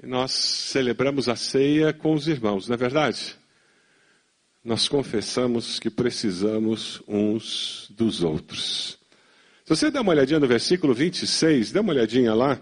E 0.02 0.04
nós 0.04 0.32
celebramos 0.32 1.28
a 1.28 1.36
ceia 1.36 1.92
com 1.92 2.12
os 2.12 2.26
irmãos, 2.26 2.66
não 2.66 2.74
é 2.74 2.76
verdade? 2.76 3.36
Nós 4.64 4.88
confessamos 4.88 5.78
que 5.78 5.88
precisamos 5.88 7.00
uns 7.06 7.86
dos 7.90 8.24
outros. 8.24 8.98
Se 9.64 9.68
você 9.68 9.88
der 9.88 10.00
uma 10.00 10.10
olhadinha 10.10 10.40
no 10.40 10.48
versículo 10.48 10.92
26, 10.92 11.70
dê 11.70 11.78
uma 11.78 11.92
olhadinha 11.92 12.34
lá. 12.34 12.60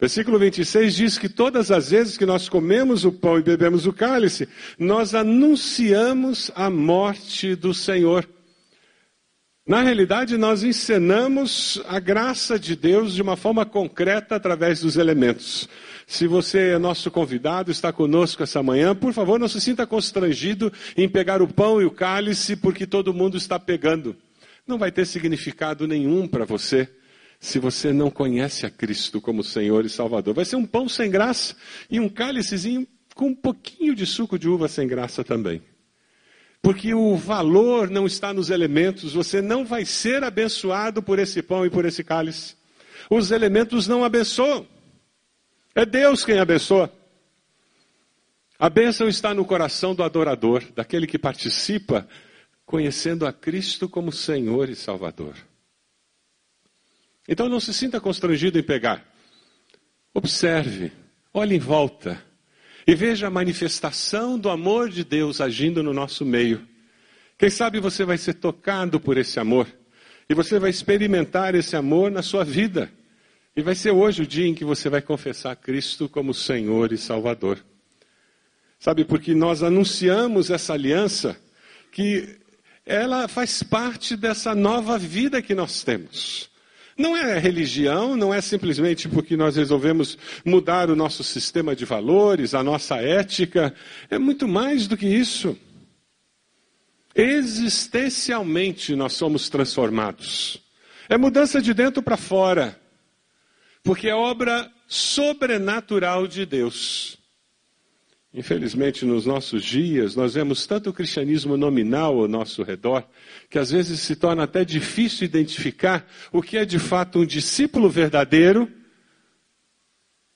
Versículo 0.00 0.40
26 0.40 0.94
diz 0.96 1.18
que 1.18 1.28
todas 1.28 1.70
as 1.70 1.90
vezes 1.90 2.18
que 2.18 2.26
nós 2.26 2.48
comemos 2.48 3.04
o 3.04 3.12
pão 3.12 3.38
e 3.38 3.42
bebemos 3.42 3.86
o 3.86 3.92
cálice, 3.92 4.48
nós 4.76 5.14
anunciamos 5.14 6.50
a 6.56 6.68
morte 6.68 7.54
do 7.54 7.72
Senhor. 7.72 8.28
Na 9.64 9.80
realidade, 9.80 10.36
nós 10.36 10.64
encenamos 10.64 11.80
a 11.86 12.00
graça 12.00 12.58
de 12.58 12.74
Deus 12.74 13.14
de 13.14 13.22
uma 13.22 13.36
forma 13.36 13.64
concreta 13.64 14.34
através 14.34 14.80
dos 14.80 14.96
elementos. 14.96 15.68
Se 16.04 16.26
você 16.26 16.70
é 16.70 16.78
nosso 16.78 17.12
convidado, 17.12 17.70
está 17.70 17.92
conosco 17.92 18.42
essa 18.42 18.60
manhã, 18.60 18.92
por 18.92 19.12
favor, 19.12 19.38
não 19.38 19.46
se 19.46 19.60
sinta 19.60 19.86
constrangido 19.86 20.72
em 20.96 21.08
pegar 21.08 21.40
o 21.40 21.46
pão 21.46 21.80
e 21.80 21.84
o 21.84 21.92
cálice, 21.92 22.56
porque 22.56 22.88
todo 22.88 23.14
mundo 23.14 23.36
está 23.36 23.56
pegando. 23.56 24.16
Não 24.66 24.78
vai 24.78 24.90
ter 24.90 25.06
significado 25.06 25.86
nenhum 25.86 26.26
para 26.26 26.44
você 26.44 26.88
se 27.38 27.60
você 27.60 27.92
não 27.92 28.10
conhece 28.10 28.66
a 28.66 28.70
Cristo 28.70 29.20
como 29.20 29.44
Senhor 29.44 29.86
e 29.86 29.88
Salvador. 29.88 30.34
Vai 30.34 30.44
ser 30.44 30.56
um 30.56 30.66
pão 30.66 30.88
sem 30.88 31.08
graça 31.08 31.54
e 31.88 32.00
um 32.00 32.08
cálicezinho 32.08 32.84
com 33.14 33.26
um 33.26 33.34
pouquinho 33.34 33.94
de 33.94 34.06
suco 34.06 34.36
de 34.36 34.48
uva 34.48 34.66
sem 34.66 34.88
graça 34.88 35.22
também. 35.22 35.62
Porque 36.62 36.94
o 36.94 37.16
valor 37.16 37.90
não 37.90 38.06
está 38.06 38.32
nos 38.32 38.48
elementos, 38.48 39.12
você 39.14 39.42
não 39.42 39.64
vai 39.64 39.84
ser 39.84 40.22
abençoado 40.22 41.02
por 41.02 41.18
esse 41.18 41.42
pão 41.42 41.66
e 41.66 41.70
por 41.70 41.84
esse 41.84 42.04
cálice. 42.04 42.54
Os 43.10 43.32
elementos 43.32 43.88
não 43.88 44.04
abençoam. 44.04 44.66
É 45.74 45.84
Deus 45.84 46.24
quem 46.24 46.38
abençoa. 46.38 46.92
A 48.56 48.70
bênção 48.70 49.08
está 49.08 49.34
no 49.34 49.44
coração 49.44 49.92
do 49.92 50.04
adorador, 50.04 50.62
daquele 50.72 51.04
que 51.04 51.18
participa, 51.18 52.06
conhecendo 52.64 53.26
a 53.26 53.32
Cristo 53.32 53.88
como 53.88 54.12
Senhor 54.12 54.70
e 54.70 54.76
Salvador. 54.76 55.34
Então 57.26 57.48
não 57.48 57.58
se 57.58 57.74
sinta 57.74 58.00
constrangido 58.00 58.56
em 58.56 58.62
pegar. 58.62 59.04
Observe, 60.14 60.92
olhe 61.34 61.56
em 61.56 61.58
volta 61.58 62.22
e 62.86 62.94
veja 62.94 63.26
a 63.26 63.30
manifestação 63.30 64.38
do 64.38 64.48
amor 64.48 64.88
de 64.88 65.04
Deus 65.04 65.40
agindo 65.40 65.82
no 65.82 65.92
nosso 65.92 66.24
meio. 66.24 66.66
Quem 67.38 67.50
sabe 67.50 67.80
você 67.80 68.04
vai 68.04 68.18
ser 68.18 68.34
tocado 68.34 69.00
por 69.00 69.16
esse 69.16 69.38
amor 69.38 69.66
e 70.28 70.34
você 70.34 70.58
vai 70.58 70.70
experimentar 70.70 71.54
esse 71.54 71.76
amor 71.76 72.10
na 72.10 72.22
sua 72.22 72.44
vida. 72.44 72.90
E 73.54 73.60
vai 73.60 73.74
ser 73.74 73.90
hoje 73.90 74.22
o 74.22 74.26
dia 74.26 74.46
em 74.46 74.54
que 74.54 74.64
você 74.64 74.88
vai 74.88 75.02
confessar 75.02 75.54
Cristo 75.56 76.08
como 76.08 76.32
Senhor 76.32 76.92
e 76.92 76.96
Salvador. 76.96 77.62
Sabe, 78.78 79.04
porque 79.04 79.34
nós 79.34 79.62
anunciamos 79.62 80.50
essa 80.50 80.72
aliança 80.72 81.36
que 81.92 82.36
ela 82.84 83.28
faz 83.28 83.62
parte 83.62 84.16
dessa 84.16 84.54
nova 84.54 84.98
vida 84.98 85.42
que 85.42 85.54
nós 85.54 85.84
temos. 85.84 86.50
Não 87.02 87.16
é 87.16 87.36
religião, 87.36 88.16
não 88.16 88.32
é 88.32 88.40
simplesmente 88.40 89.08
porque 89.08 89.36
nós 89.36 89.56
resolvemos 89.56 90.16
mudar 90.44 90.88
o 90.88 90.94
nosso 90.94 91.24
sistema 91.24 91.74
de 91.74 91.84
valores, 91.84 92.54
a 92.54 92.62
nossa 92.62 92.94
ética. 92.94 93.74
É 94.08 94.20
muito 94.20 94.46
mais 94.46 94.86
do 94.86 94.96
que 94.96 95.08
isso. 95.08 95.58
Existencialmente 97.12 98.94
nós 98.94 99.14
somos 99.14 99.48
transformados. 99.48 100.62
É 101.08 101.18
mudança 101.18 101.60
de 101.60 101.74
dentro 101.74 102.04
para 102.04 102.16
fora. 102.16 102.80
Porque 103.82 104.08
é 104.08 104.14
obra 104.14 104.70
sobrenatural 104.86 106.28
de 106.28 106.46
Deus. 106.46 107.18
Infelizmente, 108.34 109.04
nos 109.04 109.26
nossos 109.26 109.62
dias, 109.62 110.16
nós 110.16 110.34
vemos 110.34 110.66
tanto 110.66 110.90
cristianismo 110.92 111.54
nominal 111.56 112.18
ao 112.18 112.26
nosso 112.26 112.62
redor, 112.62 113.06
que 113.50 113.58
às 113.58 113.70
vezes 113.70 114.00
se 114.00 114.16
torna 114.16 114.44
até 114.44 114.64
difícil 114.64 115.26
identificar 115.26 116.08
o 116.32 116.40
que 116.40 116.56
é 116.56 116.64
de 116.64 116.78
fato 116.78 117.18
um 117.18 117.26
discípulo 117.26 117.90
verdadeiro 117.90 118.72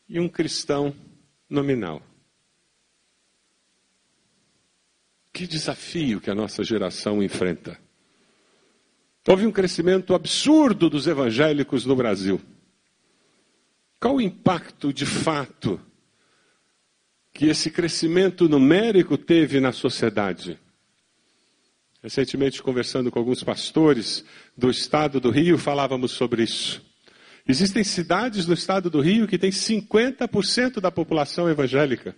e 0.06 0.20
um 0.20 0.28
cristão 0.28 0.94
nominal. 1.48 2.02
Que 5.32 5.46
desafio 5.46 6.20
que 6.20 6.30
a 6.30 6.34
nossa 6.34 6.62
geração 6.62 7.22
enfrenta. 7.22 7.78
Houve 9.26 9.46
um 9.46 9.52
crescimento 9.52 10.14
absurdo 10.14 10.90
dos 10.90 11.06
evangélicos 11.06 11.86
no 11.86 11.96
Brasil. 11.96 12.40
Qual 13.98 14.16
o 14.16 14.20
impacto 14.20 14.92
de 14.92 15.06
fato 15.06 15.80
que 17.36 17.48
esse 17.48 17.70
crescimento 17.70 18.48
numérico 18.48 19.18
teve 19.18 19.60
na 19.60 19.70
sociedade. 19.70 20.58
Recentemente, 22.02 22.62
conversando 22.62 23.10
com 23.10 23.18
alguns 23.18 23.42
pastores 23.42 24.24
do 24.56 24.70
estado 24.70 25.20
do 25.20 25.30
Rio, 25.30 25.58
falávamos 25.58 26.12
sobre 26.12 26.44
isso. 26.44 26.82
Existem 27.46 27.84
cidades 27.84 28.46
no 28.46 28.54
estado 28.54 28.88
do 28.88 29.02
Rio 29.02 29.28
que 29.28 29.36
têm 29.36 29.50
50% 29.50 30.80
da 30.80 30.90
população 30.90 31.46
evangélica, 31.46 32.16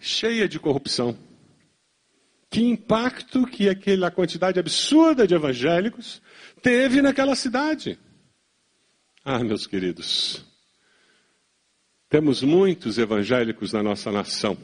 cheia 0.00 0.48
de 0.48 0.60
corrupção. 0.60 1.18
Que 2.48 2.62
impacto 2.62 3.48
que 3.48 3.68
aquela 3.68 4.12
quantidade 4.12 4.60
absurda 4.60 5.26
de 5.26 5.34
evangélicos 5.34 6.22
teve 6.62 7.02
naquela 7.02 7.34
cidade? 7.34 7.98
Ah, 9.24 9.42
meus 9.42 9.66
queridos, 9.66 10.44
temos 12.08 12.42
muitos 12.42 12.96
evangélicos 12.96 13.72
na 13.72 13.82
nossa 13.82 14.10
nação, 14.10 14.56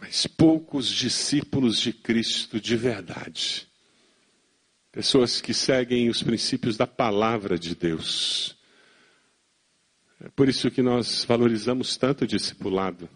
mas 0.00 0.26
poucos 0.26 0.88
discípulos 0.88 1.80
de 1.80 1.92
Cristo 1.92 2.60
de 2.60 2.76
verdade. 2.76 3.66
Pessoas 4.92 5.40
que 5.40 5.52
seguem 5.52 6.08
os 6.08 6.22
princípios 6.22 6.76
da 6.76 6.86
palavra 6.86 7.58
de 7.58 7.74
Deus. 7.74 8.56
É 10.20 10.28
por 10.28 10.48
isso 10.48 10.70
que 10.70 10.82
nós 10.82 11.24
valorizamos 11.24 11.96
tanto 11.96 12.24
o 12.24 12.26
discipulado. 12.26 13.08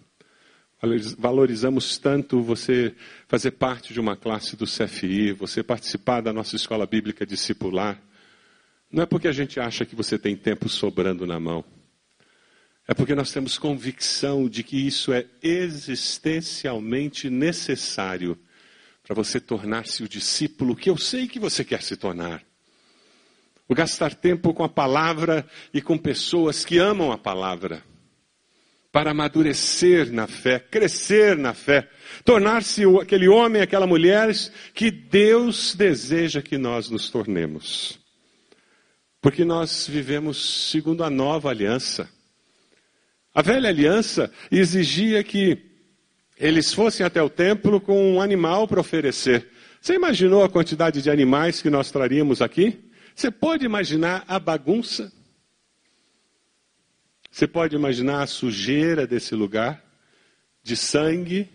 Valorizamos 1.18 1.98
tanto 1.98 2.42
você 2.42 2.94
fazer 3.28 3.52
parte 3.52 3.92
de 3.92 4.00
uma 4.00 4.16
classe 4.16 4.56
do 4.56 4.66
CFI, 4.66 5.32
você 5.32 5.62
participar 5.62 6.20
da 6.20 6.32
nossa 6.32 6.56
escola 6.56 6.86
bíblica 6.86 7.24
discipular. 7.24 8.02
Não 8.90 9.04
é 9.04 9.06
porque 9.06 9.28
a 9.28 9.32
gente 9.32 9.60
acha 9.60 9.84
que 9.84 9.94
você 9.94 10.18
tem 10.18 10.36
tempo 10.36 10.68
sobrando 10.68 11.26
na 11.26 11.38
mão. 11.38 11.64
É 12.90 12.94
porque 12.94 13.14
nós 13.14 13.30
temos 13.30 13.56
convicção 13.56 14.48
de 14.48 14.64
que 14.64 14.76
isso 14.84 15.12
é 15.12 15.24
existencialmente 15.40 17.30
necessário 17.30 18.36
para 19.04 19.14
você 19.14 19.38
tornar-se 19.38 20.02
o 20.02 20.08
discípulo 20.08 20.74
que 20.74 20.90
eu 20.90 20.96
sei 20.96 21.28
que 21.28 21.38
você 21.38 21.64
quer 21.64 21.84
se 21.84 21.96
tornar. 21.96 22.42
O 23.68 23.76
gastar 23.76 24.12
tempo 24.12 24.52
com 24.52 24.64
a 24.64 24.68
palavra 24.68 25.46
e 25.72 25.80
com 25.80 25.96
pessoas 25.96 26.64
que 26.64 26.78
amam 26.78 27.12
a 27.12 27.16
palavra. 27.16 27.80
Para 28.90 29.12
amadurecer 29.12 30.12
na 30.12 30.26
fé, 30.26 30.58
crescer 30.58 31.38
na 31.38 31.54
fé, 31.54 31.88
tornar-se 32.24 32.82
aquele 33.00 33.28
homem, 33.28 33.62
aquela 33.62 33.86
mulher 33.86 34.34
que 34.74 34.90
Deus 34.90 35.76
deseja 35.76 36.42
que 36.42 36.58
nós 36.58 36.90
nos 36.90 37.08
tornemos. 37.08 38.00
Porque 39.20 39.44
nós 39.44 39.86
vivemos 39.86 40.72
segundo 40.72 41.04
a 41.04 41.08
nova 41.08 41.50
aliança. 41.50 42.10
A 43.34 43.42
velha 43.42 43.68
aliança 43.68 44.32
exigia 44.50 45.22
que 45.22 45.70
eles 46.36 46.72
fossem 46.72 47.04
até 47.04 47.22
o 47.22 47.30
templo 47.30 47.80
com 47.80 48.14
um 48.14 48.20
animal 48.20 48.66
para 48.66 48.80
oferecer. 48.80 49.48
Você 49.80 49.94
imaginou 49.94 50.42
a 50.42 50.48
quantidade 50.48 51.00
de 51.00 51.10
animais 51.10 51.62
que 51.62 51.70
nós 51.70 51.90
traríamos 51.90 52.42
aqui? 52.42 52.90
Você 53.14 53.30
pode 53.30 53.64
imaginar 53.64 54.24
a 54.26 54.38
bagunça? 54.38 55.12
Você 57.30 57.46
pode 57.46 57.76
imaginar 57.76 58.22
a 58.22 58.26
sujeira 58.26 59.06
desse 59.06 59.34
lugar? 59.34 59.84
De 60.62 60.76
sangue? 60.76 61.48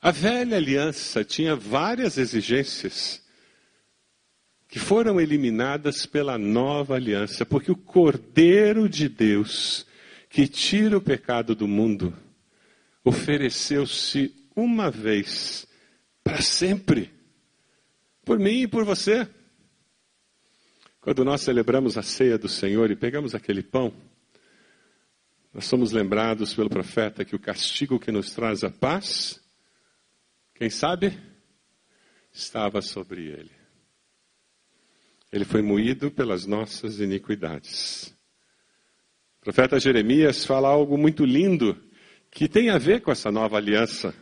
A 0.00 0.10
velha 0.10 0.56
aliança 0.56 1.24
tinha 1.24 1.56
várias 1.56 2.16
exigências 2.16 3.22
que 4.70 4.78
foram 4.78 5.20
eliminadas 5.20 6.06
pela 6.06 6.38
nova 6.38 6.94
aliança, 6.94 7.44
porque 7.44 7.72
o 7.72 7.76
Cordeiro 7.76 8.88
de 8.88 9.08
Deus, 9.08 9.84
que 10.28 10.46
tira 10.46 10.96
o 10.96 11.00
pecado 11.00 11.56
do 11.56 11.66
mundo, 11.66 12.16
ofereceu-se 13.02 14.32
uma 14.54 14.88
vez 14.88 15.66
para 16.22 16.40
sempre, 16.40 17.12
por 18.24 18.38
mim 18.38 18.62
e 18.62 18.68
por 18.68 18.84
você. 18.84 19.28
Quando 21.00 21.24
nós 21.24 21.40
celebramos 21.40 21.98
a 21.98 22.02
ceia 22.02 22.38
do 22.38 22.48
Senhor 22.48 22.92
e 22.92 22.96
pegamos 22.96 23.34
aquele 23.34 23.64
pão, 23.64 23.92
nós 25.52 25.64
somos 25.64 25.90
lembrados 25.90 26.54
pelo 26.54 26.70
profeta 26.70 27.24
que 27.24 27.34
o 27.34 27.40
castigo 27.40 27.98
que 27.98 28.12
nos 28.12 28.30
traz 28.30 28.62
a 28.62 28.70
paz, 28.70 29.42
quem 30.54 30.70
sabe, 30.70 31.18
estava 32.32 32.80
sobre 32.80 33.26
ele. 33.26 33.59
Ele 35.32 35.44
foi 35.44 35.62
moído 35.62 36.10
pelas 36.10 36.44
nossas 36.44 36.98
iniquidades. 36.98 38.14
O 39.40 39.44
profeta 39.44 39.78
Jeremias 39.78 40.44
fala 40.44 40.68
algo 40.68 40.98
muito 40.98 41.24
lindo 41.24 41.76
que 42.30 42.48
tem 42.48 42.70
a 42.70 42.78
ver 42.78 43.00
com 43.00 43.10
essa 43.10 43.30
nova 43.30 43.56
aliança. 43.56 44.14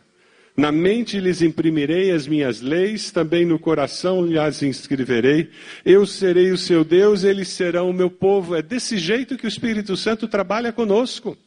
Na 0.55 0.71
mente 0.71 1.19
lhes 1.19 1.41
imprimirei 1.41 2.11
as 2.11 2.27
minhas 2.27 2.61
leis, 2.61 3.11
também 3.11 3.45
no 3.45 3.57
coração 3.57 4.23
lhes 4.25 4.61
inscreverei. 4.61 5.49
Eu 5.85 6.05
serei 6.05 6.51
o 6.51 6.57
seu 6.57 6.83
Deus, 6.83 7.23
eles 7.23 7.47
serão 7.49 7.89
o 7.89 7.93
meu 7.93 8.09
povo. 8.09 8.55
É 8.55 8.61
desse 8.61 8.97
jeito 8.97 9.37
que 9.37 9.45
o 9.45 9.47
Espírito 9.47 9.95
Santo 9.97 10.27
trabalha 10.27 10.71
conosco. 10.71 11.37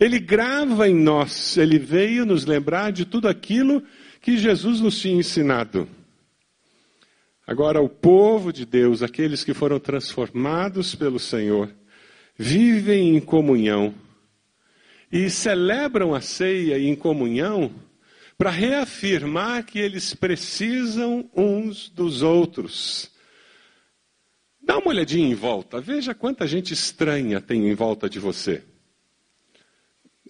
Ele 0.00 0.18
grava 0.18 0.88
em 0.88 0.94
nós, 0.94 1.56
ele 1.56 1.78
veio 1.78 2.24
nos 2.24 2.46
lembrar 2.46 2.90
de 2.90 3.04
tudo 3.04 3.28
aquilo 3.28 3.82
que 4.20 4.36
Jesus 4.36 4.80
nos 4.80 4.98
tinha 4.98 5.16
ensinado. 5.16 5.88
Agora, 7.46 7.80
o 7.80 7.88
povo 7.88 8.52
de 8.52 8.64
Deus, 8.64 9.02
aqueles 9.02 9.44
que 9.44 9.52
foram 9.52 9.78
transformados 9.78 10.94
pelo 10.94 11.18
Senhor, 11.18 11.70
vivem 12.36 13.16
em 13.16 13.20
comunhão 13.20 13.94
e 15.12 15.28
celebram 15.28 16.14
a 16.14 16.20
ceia 16.20 16.78
em 16.78 16.96
comunhão 16.96 17.70
para 18.36 18.50
reafirmar 18.50 19.64
que 19.64 19.78
eles 19.78 20.14
precisam 20.14 21.30
uns 21.36 21.88
dos 21.88 22.22
outros. 22.22 23.10
Dá 24.60 24.78
uma 24.78 24.88
olhadinha 24.88 25.28
em 25.28 25.34
volta, 25.34 25.80
veja 25.80 26.14
quanta 26.14 26.46
gente 26.46 26.72
estranha 26.72 27.40
tem 27.40 27.68
em 27.68 27.74
volta 27.74 28.08
de 28.08 28.18
você. 28.18 28.62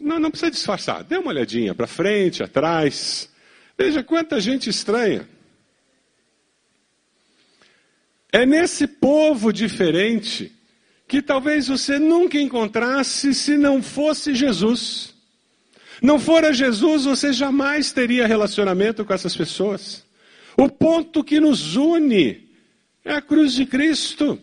Não, 0.01 0.19
não 0.19 0.31
precisa 0.31 0.51
disfarçar, 0.51 1.05
dê 1.05 1.17
uma 1.17 1.31
olhadinha 1.31 1.75
para 1.75 1.87
frente, 1.87 2.43
atrás. 2.43 3.31
Veja 3.79 4.03
quanta 4.03 4.41
gente 4.41 4.69
estranha. 4.69 5.29
É 8.35 8.45
nesse 8.45 8.89
povo 8.89 9.53
diferente 9.53 10.51
que 11.07 11.23
talvez 11.23 11.69
você 11.69 12.01
nunca 12.01 12.37
encontrasse 12.37 13.33
se 13.33 13.57
não 13.57 13.81
fosse 13.81 14.35
Jesus. 14.35 15.15
Não 16.03 16.19
fora 16.19 16.53
Jesus, 16.53 17.05
você 17.05 17.33
jamais 17.33 17.93
teria 17.93 18.27
relacionamento 18.27 19.05
com 19.05 19.15
essas 19.15 19.37
pessoas. 19.37 20.05
O 20.59 20.69
ponto 20.69 21.23
que 21.23 21.39
nos 21.39 21.77
une 21.77 22.49
é 23.05 23.13
a 23.13 23.23
cruz 23.23 23.53
de 23.53 23.67
Cristo. 23.67 24.37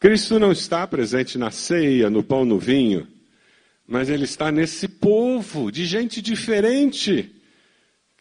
Cristo 0.00 0.40
não 0.40 0.50
está 0.50 0.84
presente 0.88 1.38
na 1.38 1.52
ceia, 1.52 2.10
no 2.10 2.24
pão, 2.24 2.44
no 2.44 2.58
vinho, 2.58 3.06
mas 3.86 4.08
ele 4.08 4.24
está 4.24 4.50
nesse 4.50 4.88
povo 4.88 5.70
de 5.70 5.86
gente 5.86 6.20
diferente 6.20 7.30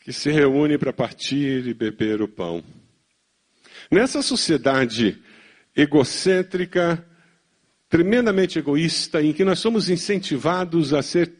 que 0.01 0.13
se 0.13 0.29
reúne 0.29 0.77
para 0.77 0.93
partir 0.93 1.65
e 1.65 1.73
beber 1.73 2.21
o 2.21 2.27
pão. 2.27 2.63
Nessa 3.91 4.21
sociedade 4.21 5.21
egocêntrica, 5.75 7.05
tremendamente 7.87 8.59
egoísta, 8.59 9.21
em 9.21 9.31
que 9.31 9.45
nós 9.45 9.59
somos 9.59 9.89
incentivados 9.89 10.93
a 10.93 11.01
ser 11.01 11.31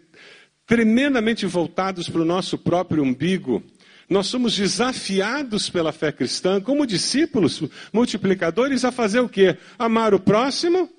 tremendamente 0.65 1.45
voltados 1.45 2.09
para 2.09 2.21
o 2.21 2.25
nosso 2.25 2.57
próprio 2.57 3.03
umbigo. 3.03 3.63
Nós 4.09 4.27
somos 4.27 4.55
desafiados 4.55 5.69
pela 5.69 5.91
fé 5.91 6.11
cristã, 6.11 6.61
como 6.61 6.85
discípulos 6.85 7.63
multiplicadores, 7.91 8.85
a 8.85 8.91
fazer 8.91 9.19
o 9.19 9.27
quê? 9.27 9.57
Amar 9.77 10.13
o 10.13 10.19
próximo. 10.19 10.89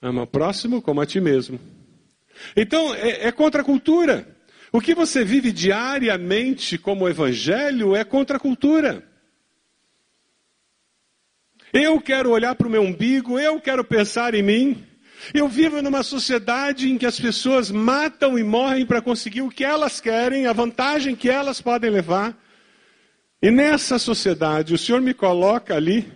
Ama 0.00 0.22
o 0.22 0.26
próximo 0.26 0.80
como 0.80 1.00
a 1.00 1.06
ti 1.06 1.20
mesmo. 1.20 1.58
Então, 2.56 2.94
é, 2.94 3.26
é 3.26 3.32
contra 3.32 3.62
a 3.62 3.64
cultura. 3.64 4.36
O 4.70 4.80
que 4.80 4.94
você 4.94 5.24
vive 5.24 5.50
diariamente 5.50 6.78
como 6.78 7.08
evangelho 7.08 7.96
é 7.96 8.04
contra 8.04 8.36
a 8.36 8.40
cultura. 8.40 9.07
Eu 11.72 12.00
quero 12.00 12.30
olhar 12.30 12.54
para 12.54 12.66
o 12.66 12.70
meu 12.70 12.82
umbigo, 12.82 13.38
eu 13.38 13.60
quero 13.60 13.84
pensar 13.84 14.34
em 14.34 14.42
mim. 14.42 14.84
Eu 15.34 15.48
vivo 15.48 15.82
numa 15.82 16.02
sociedade 16.02 16.90
em 16.90 16.96
que 16.96 17.04
as 17.04 17.20
pessoas 17.20 17.70
matam 17.70 18.38
e 18.38 18.44
morrem 18.44 18.86
para 18.86 19.02
conseguir 19.02 19.42
o 19.42 19.50
que 19.50 19.64
elas 19.64 20.00
querem, 20.00 20.46
a 20.46 20.52
vantagem 20.52 21.14
que 21.14 21.28
elas 21.28 21.60
podem 21.60 21.90
levar. 21.90 22.36
E 23.42 23.50
nessa 23.50 23.98
sociedade, 23.98 24.72
o 24.72 24.78
Senhor 24.78 25.00
me 25.00 25.12
coloca 25.12 25.74
ali 25.74 26.10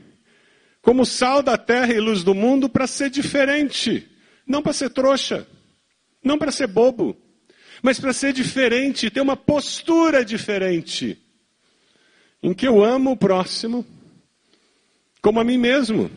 como 0.81 1.05
sal 1.05 1.43
da 1.43 1.59
terra 1.59 1.93
e 1.93 2.01
luz 2.01 2.25
do 2.25 2.35
mundo 2.35 2.69
para 2.69 2.87
ser 2.87 3.11
diferente, 3.11 4.11
não 4.47 4.63
para 4.63 4.73
ser 4.73 4.91
trouxa, 4.91 5.47
não 6.25 6.39
para 6.39 6.51
ser 6.51 6.67
bobo, 6.67 7.17
mas 7.83 8.01
para 8.01 8.13
ser 8.13 8.33
diferente, 8.33 9.11
ter 9.11 9.21
uma 9.21 9.37
postura 9.37 10.25
diferente, 10.25 11.19
em 12.43 12.55
que 12.55 12.67
eu 12.67 12.83
amo 12.83 13.13
o 13.13 13.17
próximo 13.17 13.87
como 15.23 15.39
a 15.39 15.45
mim 15.45 15.57
mesmo. 15.57 16.11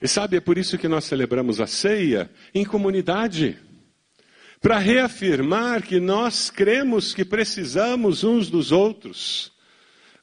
E 0.00 0.08
sabe, 0.08 0.36
é 0.36 0.40
por 0.40 0.58
isso 0.58 0.76
que 0.76 0.88
nós 0.88 1.04
celebramos 1.04 1.60
a 1.60 1.66
ceia 1.66 2.28
em 2.52 2.64
comunidade 2.64 3.56
para 4.60 4.78
reafirmar 4.78 5.82
que 5.82 6.00
nós 6.00 6.50
cremos 6.50 7.14
que 7.14 7.24
precisamos 7.24 8.24
uns 8.24 8.50
dos 8.50 8.72
outros. 8.72 9.51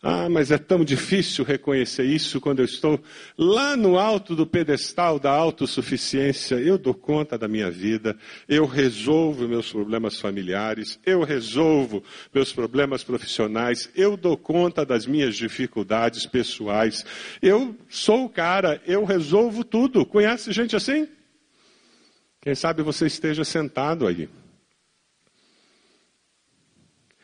Ah, 0.01 0.29
mas 0.29 0.49
é 0.49 0.57
tão 0.57 0.85
difícil 0.85 1.43
reconhecer 1.43 2.05
isso 2.05 2.39
quando 2.39 2.59
eu 2.59 2.65
estou 2.65 3.01
lá 3.37 3.75
no 3.75 3.99
alto 3.99 4.33
do 4.33 4.47
pedestal 4.47 5.19
da 5.19 5.29
autossuficiência. 5.29 6.55
Eu 6.55 6.77
dou 6.77 6.93
conta 6.93 7.37
da 7.37 7.49
minha 7.49 7.69
vida, 7.69 8.17
eu 8.47 8.65
resolvo 8.65 9.45
meus 9.45 9.69
problemas 9.69 10.17
familiares, 10.17 10.97
eu 11.05 11.21
resolvo 11.23 12.01
meus 12.33 12.53
problemas 12.53 13.03
profissionais, 13.03 13.89
eu 13.93 14.15
dou 14.15 14.37
conta 14.37 14.85
das 14.85 15.05
minhas 15.05 15.35
dificuldades 15.35 16.25
pessoais. 16.25 17.05
Eu 17.41 17.75
sou 17.89 18.23
o 18.23 18.29
cara, 18.29 18.81
eu 18.87 19.03
resolvo 19.03 19.65
tudo. 19.65 20.05
Conhece 20.05 20.53
gente 20.53 20.77
assim? 20.77 21.09
Quem 22.39 22.55
sabe 22.55 22.81
você 22.83 23.05
esteja 23.05 23.43
sentado 23.43 24.07
aí. 24.07 24.29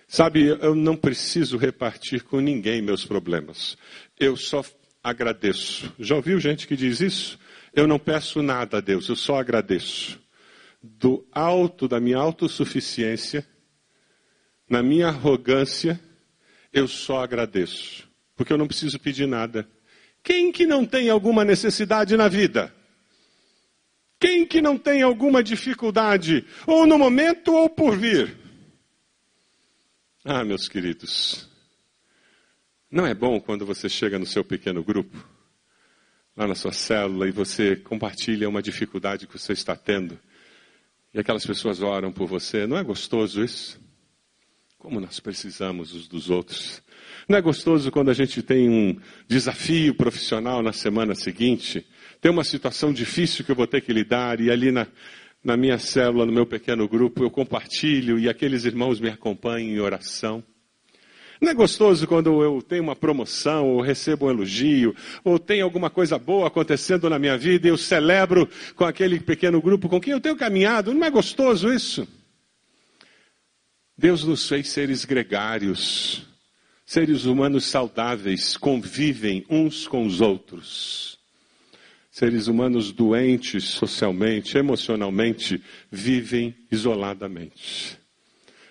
Sabe, 0.08 0.46
eu 0.46 0.76
não 0.76 0.96
preciso 0.96 1.58
repartir 1.58 2.24
com 2.24 2.40
ninguém 2.40 2.82
meus 2.82 3.06
problemas. 3.06 3.76
Eu 4.20 4.38
só 4.38 4.64
agradeço. 5.04 5.94
Já 6.00 6.16
ouviu 6.16 6.40
gente 6.40 6.68
que 6.68 6.76
diz 6.76 7.02
isso? 7.02 7.40
Eu 7.74 7.88
não 7.88 8.00
peço 8.00 8.42
nada 8.42 8.78
a 8.78 8.82
Deus, 8.82 9.10
eu 9.10 9.16
só 9.16 9.40
agradeço. 9.40 10.20
Do 10.82 11.28
alto 11.32 11.88
da 11.88 12.00
minha 12.00 12.18
autossuficiência, 12.18 13.46
na 14.70 14.82
minha 14.82 15.08
arrogância, 15.08 16.00
eu 16.72 16.88
só 16.88 17.24
agradeço. 17.24 18.08
Porque 18.36 18.54
eu 18.54 18.58
não 18.58 18.68
preciso 18.68 19.00
pedir 19.00 19.28
nada. 19.28 19.68
Quem 20.24 20.52
que 20.52 20.66
não 20.66 20.86
tem 20.86 21.10
alguma 21.10 21.44
necessidade 21.44 22.16
na 22.16 22.28
vida? 22.28 22.74
Quem 24.20 24.46
que 24.46 24.62
não 24.62 24.78
tem 24.78 25.02
alguma 25.02 25.44
dificuldade, 25.44 26.46
ou 26.66 26.88
no 26.88 26.98
momento 26.98 27.54
ou 27.54 27.70
por 27.70 27.98
vir? 27.98 28.45
Ah, 30.28 30.44
meus 30.44 30.68
queridos, 30.68 31.48
não 32.90 33.06
é 33.06 33.14
bom 33.14 33.40
quando 33.40 33.64
você 33.64 33.88
chega 33.88 34.18
no 34.18 34.26
seu 34.26 34.44
pequeno 34.44 34.84
grupo, 34.84 35.16
lá 36.36 36.48
na 36.48 36.56
sua 36.56 36.72
célula, 36.72 37.28
e 37.28 37.32
você 37.32 37.76
compartilha 37.76 38.50
uma 38.50 38.60
dificuldade 38.60 39.28
que 39.28 39.38
você 39.38 39.54
está 39.54 39.76
tendo, 39.76 40.20
e 41.14 41.20
aquelas 41.20 41.46
pessoas 41.46 41.80
oram 41.80 42.12
por 42.12 42.26
você. 42.26 42.66
Não 42.66 42.76
é 42.76 42.84
gostoso 42.84 43.44
isso? 43.44 43.80
Como 44.80 45.00
nós 45.00 45.20
precisamos 45.20 45.94
uns 45.94 46.08
dos 46.08 46.32
outros. 46.32 46.82
Não 47.30 47.38
é 47.38 47.42
gostoso 47.42 47.92
quando 47.92 48.10
a 48.10 48.16
gente 48.16 48.42
tem 48.42 48.68
um 48.68 49.00
desafio 49.28 49.94
profissional 49.94 50.64
na 50.64 50.74
semana 50.74 51.14
seguinte, 51.14 51.86
tem 52.20 52.32
uma 52.32 52.44
situação 52.44 52.92
difícil 52.92 53.46
que 53.46 53.52
eu 53.52 53.56
vou 53.56 53.68
ter 53.68 53.82
que 53.82 53.94
lidar, 53.94 54.42
e 54.42 54.50
ali 54.50 54.72
na, 54.72 54.88
na 55.46 55.56
minha 55.56 55.78
célula, 55.78 56.26
no 56.26 56.34
meu 56.34 56.48
pequeno 56.48 56.88
grupo, 56.88 57.24
eu 57.24 57.30
compartilho 57.30 58.18
e 58.18 58.28
aqueles 58.28 58.66
irmãos 58.66 59.00
me 59.00 59.10
acompanham 59.10 59.70
em 59.70 59.80
oração. 59.80 60.44
Não 61.40 61.52
é 61.52 61.54
gostoso 61.54 62.08
quando 62.08 62.42
eu 62.42 62.64
tenho 62.64 62.82
uma 62.82 62.96
promoção, 62.96 63.68
ou 63.68 63.82
recebo 63.82 64.26
um 64.26 64.32
elogio, 64.32 64.96
ou 65.24 65.38
tem 65.38 65.62
alguma 65.62 65.92
coisa 65.92 66.18
boa 66.18 66.48
acontecendo 66.48 67.08
na 67.12 67.20
minha 67.20 67.38
vida 67.38 67.68
e 67.68 67.70
eu 67.70 67.78
celebro 67.78 68.50
com 68.76 68.86
aquele 68.86 69.20
pequeno 69.20 69.62
grupo 69.62 69.88
com 69.88 70.02
quem 70.02 70.14
eu 70.14 70.20
tenho 70.20 70.36
caminhado? 70.36 70.96
Não 70.96 71.06
é 71.06 71.12
gostoso 71.12 71.72
isso? 71.72 72.08
Deus 73.96 74.24
nos 74.24 74.50
fez 74.50 74.70
seres 74.70 75.06
gregários, 75.06 76.26
seres 76.84 77.26
humanos 77.26 77.66
saudáveis, 77.66 78.58
convivem 78.58 79.46
uns 79.48 79.88
com 79.88 80.08
os 80.08 80.22
outros. 80.22 81.20
Seres 82.16 82.48
humanos 82.48 82.94
doentes 82.94 83.66
socialmente, 83.66 84.58
emocionalmente, 84.58 85.62
vivem 85.92 86.56
isoladamente. 86.72 88.00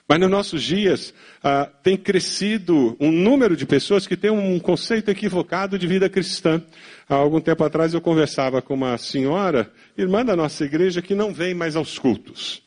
Mas 0.08 0.18
nos 0.18 0.30
nossos 0.30 0.62
dias 0.62 1.12
ah, 1.42 1.66
tem 1.82 1.94
crescido 1.94 2.96
um 2.98 3.12
número 3.12 3.54
de 3.54 3.66
pessoas 3.66 4.06
que 4.06 4.16
têm 4.16 4.30
um 4.30 4.58
conceito 4.58 5.10
equivocado 5.10 5.78
de 5.78 5.86
vida 5.86 6.08
cristã. 6.08 6.62
Há 7.06 7.16
algum 7.16 7.38
tempo 7.38 7.62
atrás 7.62 7.92
eu 7.92 8.00
conversava 8.00 8.62
com 8.62 8.72
uma 8.72 8.96
senhora, 8.96 9.70
irmã 9.94 10.24
da 10.24 10.34
nossa 10.34 10.64
igreja, 10.64 11.02
que 11.02 11.14
não 11.14 11.30
vem 11.30 11.52
mais 11.52 11.76
aos 11.76 11.98
cultos. 11.98 12.62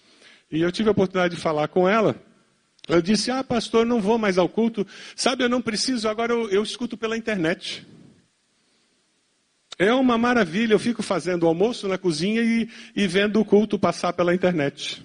E 0.52 0.62
eu 0.62 0.72
tive 0.72 0.90
a 0.90 0.92
oportunidade 0.92 1.36
de 1.38 1.42
falar 1.42 1.70
com 1.70 1.90
ela. 1.90 2.16
Eu 2.88 3.02
disse, 3.02 3.32
ah, 3.32 3.44
pastor, 3.44 3.84
não 3.84 4.00
vou 4.00 4.20
mais 4.20 4.38
ao 4.38 4.48
culto. 4.48 4.86
Sabe, 5.16 5.44
eu 5.44 5.50
não 5.50 5.60
preciso, 5.60 6.08
agora 6.08 6.34
eu, 6.34 6.48
eu 6.52 6.62
escuto 6.62 6.96
pela 6.96 7.18
internet. 7.18 7.84
É 9.80 9.94
uma 9.94 10.18
maravilha, 10.18 10.74
eu 10.74 10.80
fico 10.80 11.04
fazendo 11.04 11.46
almoço 11.46 11.88
na 11.88 11.98
cozinha 11.98 12.42
e, 12.42 12.68
e 12.96 13.08
vendo 13.08 13.40
o 13.40 13.46
culto 13.46 13.78
passar 13.78 14.12
pela 14.14 14.34
internet. 14.34 15.04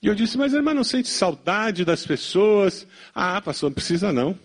E 0.00 0.06
eu 0.06 0.14
disse, 0.14 0.38
mas 0.38 0.52
irmã, 0.52 0.72
não 0.72 0.84
sente 0.84 1.08
saudade 1.08 1.84
das 1.84 2.06
pessoas? 2.06 2.86
Ah, 3.12 3.40
pastor, 3.40 3.70
não 3.70 3.74
precisa 3.74 4.12
não. 4.12 4.38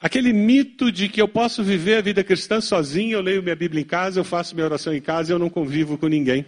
Aquele 0.00 0.32
mito 0.32 0.90
de 0.90 1.08
que 1.08 1.22
eu 1.22 1.28
posso 1.28 1.62
viver 1.62 1.98
a 1.98 2.00
vida 2.00 2.24
cristã 2.24 2.60
sozinho, 2.60 3.12
eu 3.12 3.20
leio 3.20 3.42
minha 3.42 3.54
Bíblia 3.54 3.82
em 3.82 3.84
casa, 3.84 4.18
eu 4.18 4.24
faço 4.24 4.54
minha 4.54 4.64
oração 4.64 4.92
em 4.92 5.00
casa 5.00 5.30
e 5.30 5.34
eu 5.34 5.38
não 5.38 5.50
convivo 5.50 5.96
com 5.96 6.08
ninguém. 6.08 6.44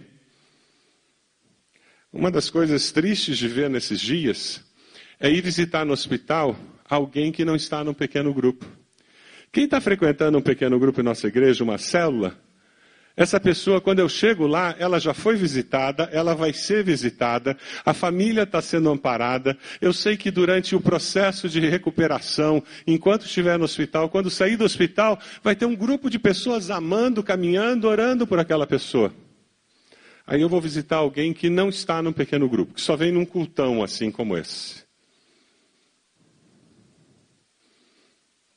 Uma 2.11 2.29
das 2.29 2.49
coisas 2.49 2.91
tristes 2.91 3.37
de 3.37 3.47
ver 3.47 3.69
nesses 3.69 4.01
dias 4.01 4.61
é 5.19 5.29
ir 5.29 5.41
visitar 5.41 5.85
no 5.85 5.93
hospital 5.93 6.57
alguém 6.89 7.31
que 7.31 7.45
não 7.45 7.55
está 7.55 7.83
num 7.83 7.93
pequeno 7.93 8.33
grupo. 8.33 8.65
Quem 9.51 9.65
está 9.65 9.79
frequentando 9.79 10.37
um 10.37 10.41
pequeno 10.41 10.79
grupo 10.79 10.99
em 10.99 11.03
nossa 11.03 11.27
igreja, 11.27 11.63
uma 11.63 11.77
célula, 11.77 12.37
essa 13.15 13.39
pessoa, 13.39 13.79
quando 13.79 13.99
eu 13.99 14.09
chego 14.09 14.47
lá, 14.47 14.75
ela 14.79 14.99
já 14.99 15.13
foi 15.13 15.35
visitada, 15.35 16.09
ela 16.11 16.33
vai 16.33 16.51
ser 16.51 16.83
visitada, 16.83 17.55
a 17.85 17.93
família 17.93 18.41
está 18.41 18.59
sendo 18.59 18.89
amparada. 18.89 19.55
Eu 19.79 19.93
sei 19.93 20.17
que 20.17 20.31
durante 20.31 20.75
o 20.75 20.81
processo 20.81 21.47
de 21.47 21.59
recuperação, 21.59 22.63
enquanto 22.87 23.25
estiver 23.25 23.59
no 23.59 23.65
hospital, 23.65 24.09
quando 24.09 24.31
sair 24.31 24.57
do 24.57 24.65
hospital, 24.65 25.19
vai 25.43 25.55
ter 25.55 25.67
um 25.67 25.75
grupo 25.75 26.09
de 26.09 26.17
pessoas 26.17 26.71
amando, 26.71 27.21
caminhando, 27.21 27.87
orando 27.87 28.25
por 28.25 28.39
aquela 28.39 28.65
pessoa. 28.65 29.13
Aí 30.25 30.41
eu 30.41 30.49
vou 30.49 30.59
visitar 30.59 30.97
alguém 30.97 31.33
que 31.33 31.49
não 31.51 31.69
está 31.69 32.01
num 32.01 32.13
pequeno 32.13 32.49
grupo, 32.49 32.73
que 32.73 32.81
só 32.81 32.95
vem 32.95 33.11
num 33.11 33.25
cultão 33.25 33.83
assim 33.83 34.09
como 34.09 34.35
esse. 34.35 34.82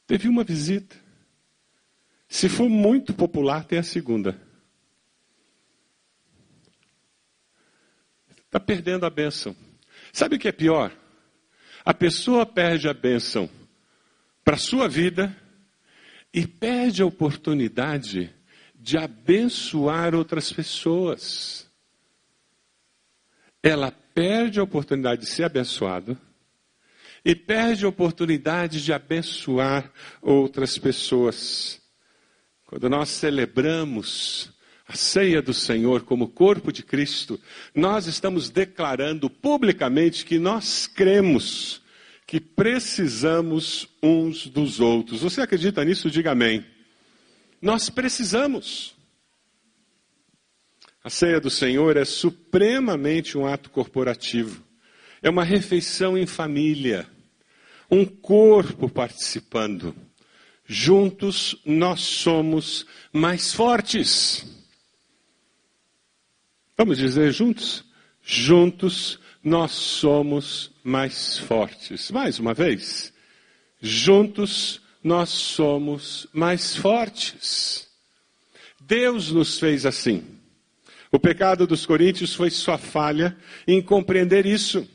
Teve 0.07 0.29
uma 0.29 0.45
visita. 0.45 0.97
Se 2.29 2.49
for 2.49 2.69
muito 2.69 3.12
popular, 3.12 3.64
tem 3.64 3.79
a 3.79 3.83
segunda. 3.83 4.40
Está 8.45 8.61
perdendo 8.61 9.05
a 9.05 9.11
bênção. 9.11 9.55
Sabe 10.12 10.37
o 10.37 10.38
que 10.38 10.49
é 10.49 10.53
pior? 10.53 10.97
A 11.85 11.92
pessoa 11.92 12.47
perde 12.47 12.88
a 12.88 12.95
bênção 12.95 13.51
para 14.45 14.55
a 14.55 14.59
sua 14.59 14.88
vida 14.88 15.37
e 16.33 16.47
perde 16.47 17.03
a 17.03 17.07
oportunidade 17.07 18.33
de 18.75 18.99
abençoar 18.99 20.14
outras 20.14 20.53
pessoas. 20.53 21.69
Ela 23.62 23.90
perde 23.90 24.61
a 24.61 24.62
oportunidade 24.62 25.23
de 25.23 25.27
ser 25.29 25.45
abençoada 25.45 26.16
e 27.27 27.35
perde 27.35 27.85
a 27.85 27.89
oportunidade 27.89 28.81
de 28.85 28.93
abençoar 28.93 29.91
outras 30.23 30.79
pessoas. 30.79 31.83
Quando 32.65 32.89
nós 32.89 33.09
celebramos 33.09 34.53
a 34.87 34.95
ceia 34.95 35.43
do 35.43 35.53
Senhor 35.53 36.05
como 36.05 36.29
corpo 36.29 36.71
de 36.71 36.85
Cristo, 36.85 37.41
nós 37.75 38.07
estamos 38.07 38.49
declarando 38.49 39.29
publicamente 39.29 40.25
que 40.25 40.39
nós 40.39 40.87
cremos 40.87 41.83
que 42.29 42.39
precisamos 42.39 43.89
uns 44.01 44.47
dos 44.47 44.79
outros. 44.79 45.23
Você 45.23 45.41
acredita 45.41 45.85
nisso? 45.85 46.09
Diga 46.09 46.31
amém. 46.31 46.65
Nós 47.61 47.91
precisamos. 47.91 48.95
A 51.03 51.11
ceia 51.11 51.41
do 51.41 51.51
Senhor 51.51 51.97
é 51.97 52.05
supremamente 52.05 53.37
um 53.37 53.47
ato 53.47 53.69
corporativo. 53.69 54.65
É 55.21 55.29
uma 55.29 55.43
refeição 55.43 56.17
em 56.17 56.25
família, 56.25 57.09
um 57.90 58.05
corpo 58.05 58.88
participando. 58.88 59.94
Juntos 60.66 61.57
nós 61.64 62.01
somos 62.01 62.87
mais 63.12 63.53
fortes. 63.53 64.44
Vamos 66.77 66.99
dizer 66.99 67.33
juntos? 67.33 67.85
Juntos 68.22 69.18
nós 69.42 69.70
somos 69.70 70.72
mais 70.83 71.38
fortes. 71.38 72.11
Mais 72.11 72.38
uma 72.38 72.53
vez. 72.53 73.12
Juntos 73.81 74.81
nós 75.03 75.29
somos 75.31 76.27
mais 76.33 76.75
fortes. 76.75 77.87
Deus 78.81 79.31
nos 79.31 79.59
fez 79.59 79.87
assim. 79.87 80.25
O 81.12 81.18
pecado 81.18 81.66
dos 81.66 81.87
coríntios 81.87 82.35
foi 82.35 82.51
sua 82.51 82.77
falha 82.77 83.37
em 83.66 83.81
compreender 83.81 84.44
isso. 84.44 84.87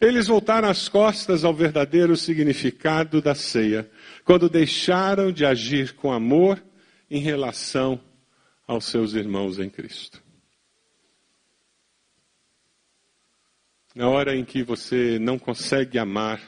Eles 0.00 0.28
voltaram 0.28 0.68
as 0.68 0.88
costas 0.88 1.44
ao 1.44 1.52
verdadeiro 1.52 2.16
significado 2.16 3.20
da 3.20 3.34
ceia, 3.34 3.90
quando 4.24 4.48
deixaram 4.48 5.32
de 5.32 5.44
agir 5.44 5.94
com 5.94 6.12
amor 6.12 6.62
em 7.10 7.20
relação 7.20 8.00
aos 8.66 8.84
seus 8.84 9.14
irmãos 9.14 9.58
em 9.58 9.68
Cristo. 9.68 10.22
Na 13.94 14.08
hora 14.08 14.36
em 14.36 14.44
que 14.44 14.62
você 14.62 15.18
não 15.18 15.38
consegue 15.38 15.98
amar 15.98 16.40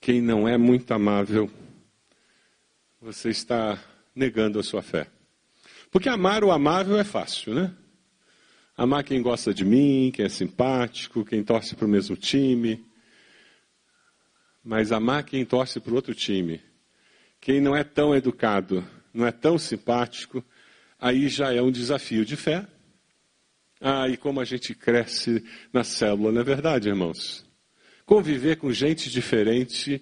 quem 0.00 0.22
não 0.22 0.48
é 0.48 0.56
muito 0.56 0.94
amável, 0.94 1.50
você 2.98 3.28
está 3.28 3.78
negando 4.14 4.58
a 4.58 4.62
sua 4.62 4.80
fé. 4.80 5.08
Porque 5.90 6.08
amar 6.08 6.42
o 6.42 6.50
amável 6.50 6.98
é 6.98 7.04
fácil, 7.04 7.52
né? 7.52 7.74
Amar 8.76 9.04
quem 9.04 9.20
gosta 9.20 9.52
de 9.52 9.64
mim, 9.64 10.10
quem 10.14 10.24
é 10.24 10.28
simpático, 10.28 11.24
quem 11.24 11.42
torce 11.42 11.74
para 11.74 11.86
o 11.86 11.88
mesmo 11.88 12.16
time. 12.16 12.84
Mas 14.64 14.92
amar 14.92 15.24
quem 15.24 15.44
torce 15.44 15.80
para 15.80 15.92
o 15.92 15.96
outro 15.96 16.14
time, 16.14 16.60
quem 17.40 17.60
não 17.60 17.74
é 17.74 17.82
tão 17.82 18.14
educado, 18.14 18.86
não 19.12 19.26
é 19.26 19.32
tão 19.32 19.58
simpático, 19.58 20.44
aí 20.98 21.28
já 21.28 21.52
é 21.52 21.60
um 21.60 21.70
desafio 21.70 22.24
de 22.24 22.36
fé 22.36 22.66
ah, 23.84 24.08
e 24.08 24.16
como 24.16 24.40
a 24.40 24.44
gente 24.44 24.76
cresce 24.76 25.44
na 25.72 25.82
célula, 25.82 26.30
não 26.30 26.40
é 26.40 26.44
verdade, 26.44 26.88
irmãos? 26.88 27.44
Conviver 28.06 28.56
com 28.56 28.72
gente 28.72 29.10
diferente 29.10 30.00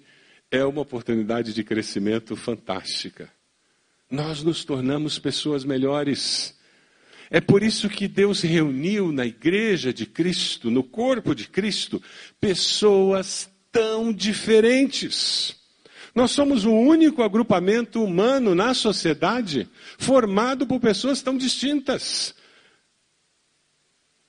é 0.51 0.63
uma 0.63 0.81
oportunidade 0.81 1.51
de 1.51 1.63
crescimento 1.63 2.35
fantástica. 2.35 3.27
Nós 4.07 4.43
nos 4.43 4.63
tornamos 4.63 5.17
pessoas 5.17 5.65
melhores. 5.65 6.55
É 7.33 7.39
por 7.39 7.63
isso 7.63 7.87
que 7.87 8.09
Deus 8.09 8.41
reuniu 8.41 9.09
na 9.09 9.25
igreja 9.25 9.93
de 9.93 10.05
Cristo, 10.05 10.69
no 10.69 10.83
corpo 10.83 11.33
de 11.33 11.47
Cristo, 11.47 12.03
pessoas 12.41 13.49
tão 13.71 14.11
diferentes. 14.11 15.55
Nós 16.13 16.31
somos 16.31 16.65
o 16.65 16.73
único 16.73 17.23
agrupamento 17.23 18.03
humano 18.03 18.53
na 18.53 18.73
sociedade 18.73 19.69
formado 19.97 20.67
por 20.67 20.81
pessoas 20.81 21.21
tão 21.21 21.37
distintas. 21.37 22.35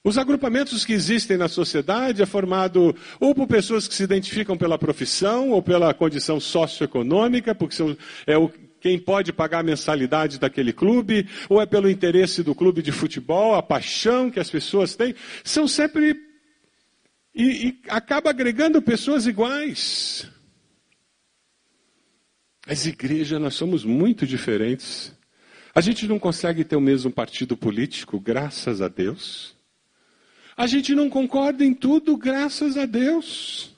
Os 0.04 0.16
agrupamentos 0.16 0.84
que 0.84 0.92
existem 0.92 1.36
na 1.36 1.48
sociedade 1.48 2.22
é 2.22 2.26
formado 2.26 2.94
ou 3.18 3.34
por 3.34 3.48
pessoas 3.48 3.88
que 3.88 3.94
se 3.94 4.02
identificam 4.04 4.56
pela 4.56 4.78
profissão 4.78 5.50
ou 5.50 5.60
pela 5.60 5.92
condição 5.92 6.38
socioeconômica, 6.38 7.52
porque 7.52 7.74
são, 7.74 7.96
é 8.26 8.38
o, 8.38 8.48
quem 8.82 8.98
pode 8.98 9.32
pagar 9.32 9.60
a 9.60 9.62
mensalidade 9.62 10.40
daquele 10.40 10.72
clube, 10.72 11.28
ou 11.48 11.62
é 11.62 11.66
pelo 11.66 11.88
interesse 11.88 12.42
do 12.42 12.52
clube 12.52 12.82
de 12.82 12.90
futebol, 12.90 13.54
a 13.54 13.62
paixão 13.62 14.28
que 14.28 14.40
as 14.40 14.50
pessoas 14.50 14.96
têm. 14.96 15.14
São 15.44 15.68
sempre. 15.68 16.20
E, 17.32 17.68
e 17.68 17.80
acaba 17.88 18.30
agregando 18.30 18.82
pessoas 18.82 19.24
iguais. 19.24 20.28
As 22.66 22.84
igrejas, 22.84 23.40
nós 23.40 23.54
somos 23.54 23.84
muito 23.84 24.26
diferentes. 24.26 25.16
A 25.72 25.80
gente 25.80 26.08
não 26.08 26.18
consegue 26.18 26.64
ter 26.64 26.74
o 26.74 26.80
mesmo 26.80 27.10
partido 27.10 27.56
político, 27.56 28.18
graças 28.18 28.82
a 28.82 28.88
Deus. 28.88 29.54
A 30.56 30.66
gente 30.66 30.92
não 30.92 31.08
concorda 31.08 31.64
em 31.64 31.72
tudo, 31.72 32.16
graças 32.16 32.76
a 32.76 32.84
Deus. 32.84 33.74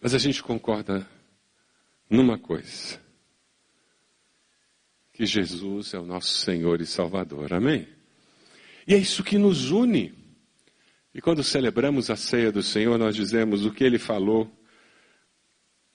Mas 0.00 0.14
a 0.14 0.18
gente 0.18 0.42
concorda 0.44 1.06
numa 2.08 2.38
coisa: 2.38 3.04
que 5.16 5.24
Jesus 5.24 5.94
é 5.94 5.98
o 5.98 6.04
nosso 6.04 6.34
Senhor 6.34 6.78
e 6.82 6.86
Salvador. 6.86 7.54
Amém? 7.54 7.88
E 8.86 8.92
é 8.92 8.98
isso 8.98 9.24
que 9.24 9.38
nos 9.38 9.70
une. 9.70 10.12
E 11.14 11.22
quando 11.22 11.42
celebramos 11.42 12.10
a 12.10 12.16
ceia 12.16 12.52
do 12.52 12.62
Senhor, 12.62 12.98
nós 12.98 13.16
dizemos 13.16 13.64
o 13.64 13.72
que 13.72 13.82
Ele 13.82 13.98
falou, 13.98 14.54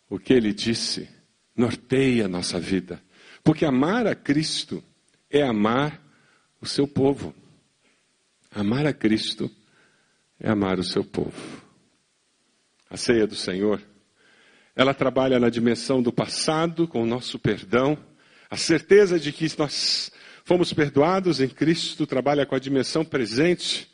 o 0.09 0.17
que 0.17 0.33
Ele 0.33 0.51
disse, 0.51 1.07
norteia 1.55 2.25
a 2.25 2.27
nossa 2.27 2.59
vida. 2.59 2.99
Porque 3.43 3.63
amar 3.63 4.07
a 4.07 4.15
Cristo 4.15 4.83
é 5.29 5.43
amar 5.43 6.01
o 6.59 6.65
seu 6.65 6.87
povo. 6.87 7.31
Amar 8.49 8.87
a 8.87 8.93
Cristo 8.93 9.51
é 10.39 10.49
amar 10.49 10.79
o 10.79 10.83
seu 10.83 11.03
povo. 11.03 11.61
A 12.89 12.97
ceia 12.97 13.27
do 13.27 13.35
Senhor, 13.35 13.79
ela 14.75 14.95
trabalha 14.95 15.39
na 15.39 15.49
dimensão 15.49 16.01
do 16.01 16.11
passado, 16.11 16.87
com 16.87 17.03
o 17.03 17.05
nosso 17.05 17.37
perdão, 17.37 17.95
a 18.51 18.57
certeza 18.57 19.17
de 19.17 19.31
que 19.31 19.47
nós 19.57 20.11
fomos 20.43 20.73
perdoados 20.73 21.39
em 21.39 21.47
Cristo, 21.47 22.05
trabalha 22.05 22.45
com 22.45 22.53
a 22.53 22.59
dimensão 22.59 23.05
presente, 23.05 23.89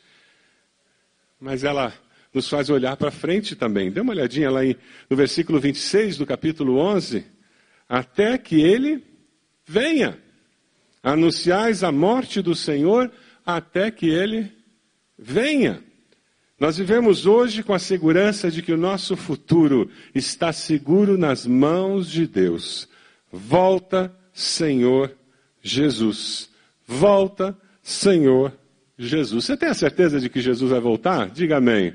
mas 1.38 1.62
ela 1.62 1.94
nos 2.34 2.48
faz 2.48 2.68
olhar 2.68 2.96
para 2.96 3.12
frente 3.12 3.54
também. 3.54 3.88
Dê 3.92 4.00
uma 4.00 4.12
olhadinha 4.12 4.50
lá 4.50 4.64
em, 4.64 4.74
no 5.08 5.16
versículo 5.16 5.60
26 5.60 6.16
do 6.16 6.26
capítulo 6.26 6.76
11. 6.78 7.24
Até 7.88 8.36
que 8.36 8.60
ele 8.60 9.04
venha. 9.64 10.18
Anunciais 11.04 11.84
a 11.84 11.92
morte 11.92 12.42
do 12.42 12.56
Senhor 12.56 13.12
até 13.46 13.92
que 13.92 14.08
ele 14.08 14.52
venha. 15.16 15.80
Nós 16.58 16.76
vivemos 16.76 17.26
hoje 17.26 17.62
com 17.62 17.72
a 17.72 17.78
segurança 17.78 18.50
de 18.50 18.60
que 18.60 18.72
o 18.72 18.76
nosso 18.76 19.16
futuro 19.16 19.88
está 20.12 20.52
seguro 20.52 21.16
nas 21.16 21.46
mãos 21.46 22.10
de 22.10 22.26
Deus. 22.26 22.88
Volta, 23.30 24.12
Senhor 24.38 25.12
Jesus. 25.60 26.48
Volta, 26.86 27.58
Senhor 27.82 28.52
Jesus. 28.96 29.46
Você 29.46 29.56
tem 29.56 29.68
a 29.68 29.74
certeza 29.74 30.20
de 30.20 30.28
que 30.28 30.40
Jesus 30.40 30.70
vai 30.70 30.78
voltar? 30.78 31.28
Diga 31.28 31.56
amém. 31.56 31.92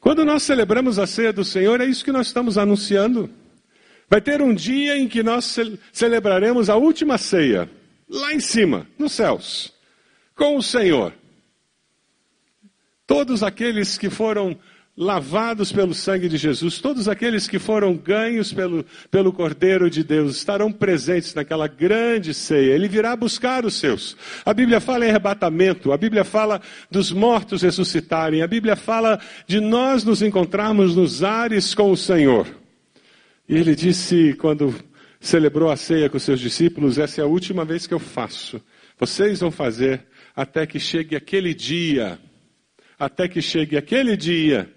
Quando 0.00 0.24
nós 0.24 0.42
celebramos 0.42 0.98
a 0.98 1.06
ceia 1.06 1.32
do 1.32 1.44
Senhor, 1.44 1.80
é 1.80 1.84
isso 1.84 2.04
que 2.04 2.10
nós 2.10 2.26
estamos 2.26 2.58
anunciando. 2.58 3.30
Vai 4.10 4.20
ter 4.20 4.42
um 4.42 4.52
dia 4.52 4.98
em 4.98 5.06
que 5.06 5.22
nós 5.22 5.56
celebraremos 5.92 6.68
a 6.68 6.74
última 6.74 7.16
ceia, 7.16 7.70
lá 8.08 8.34
em 8.34 8.40
cima, 8.40 8.88
nos 8.98 9.12
céus, 9.12 9.72
com 10.34 10.56
o 10.56 10.62
Senhor. 10.62 11.14
Todos 13.06 13.44
aqueles 13.44 13.96
que 13.96 14.10
foram 14.10 14.58
lavados 14.98 15.70
pelo 15.70 15.94
sangue 15.94 16.28
de 16.28 16.36
Jesus, 16.36 16.80
todos 16.80 17.08
aqueles 17.08 17.46
que 17.46 17.60
foram 17.60 17.96
ganhos 17.96 18.52
pelo, 18.52 18.84
pelo 19.12 19.32
Cordeiro 19.32 19.88
de 19.88 20.02
Deus, 20.02 20.36
estarão 20.36 20.72
presentes 20.72 21.32
naquela 21.34 21.68
grande 21.68 22.34
ceia. 22.34 22.72
Ele 22.72 22.88
virá 22.88 23.14
buscar 23.14 23.64
os 23.64 23.74
seus. 23.74 24.16
A 24.44 24.52
Bíblia 24.52 24.80
fala 24.80 25.06
em 25.06 25.10
arrebatamento, 25.10 25.92
a 25.92 25.96
Bíblia 25.96 26.24
fala 26.24 26.60
dos 26.90 27.12
mortos 27.12 27.62
ressuscitarem, 27.62 28.42
a 28.42 28.46
Bíblia 28.48 28.74
fala 28.74 29.20
de 29.46 29.60
nós 29.60 30.02
nos 30.02 30.20
encontrarmos 30.20 30.96
nos 30.96 31.22
ares 31.22 31.76
com 31.76 31.92
o 31.92 31.96
Senhor. 31.96 32.48
E 33.48 33.54
ele 33.54 33.76
disse, 33.76 34.34
quando 34.34 34.74
celebrou 35.20 35.70
a 35.70 35.76
ceia 35.76 36.10
com 36.10 36.18
seus 36.18 36.40
discípulos: 36.40 36.98
Essa 36.98 37.20
é 37.20 37.24
a 37.24 37.28
última 37.28 37.64
vez 37.64 37.86
que 37.86 37.94
eu 37.94 38.00
faço. 38.00 38.60
Vocês 38.98 39.38
vão 39.38 39.52
fazer 39.52 40.04
até 40.34 40.66
que 40.66 40.80
chegue 40.80 41.14
aquele 41.14 41.54
dia 41.54 42.18
até 42.98 43.28
que 43.28 43.40
chegue 43.40 43.76
aquele 43.76 44.16
dia 44.16 44.68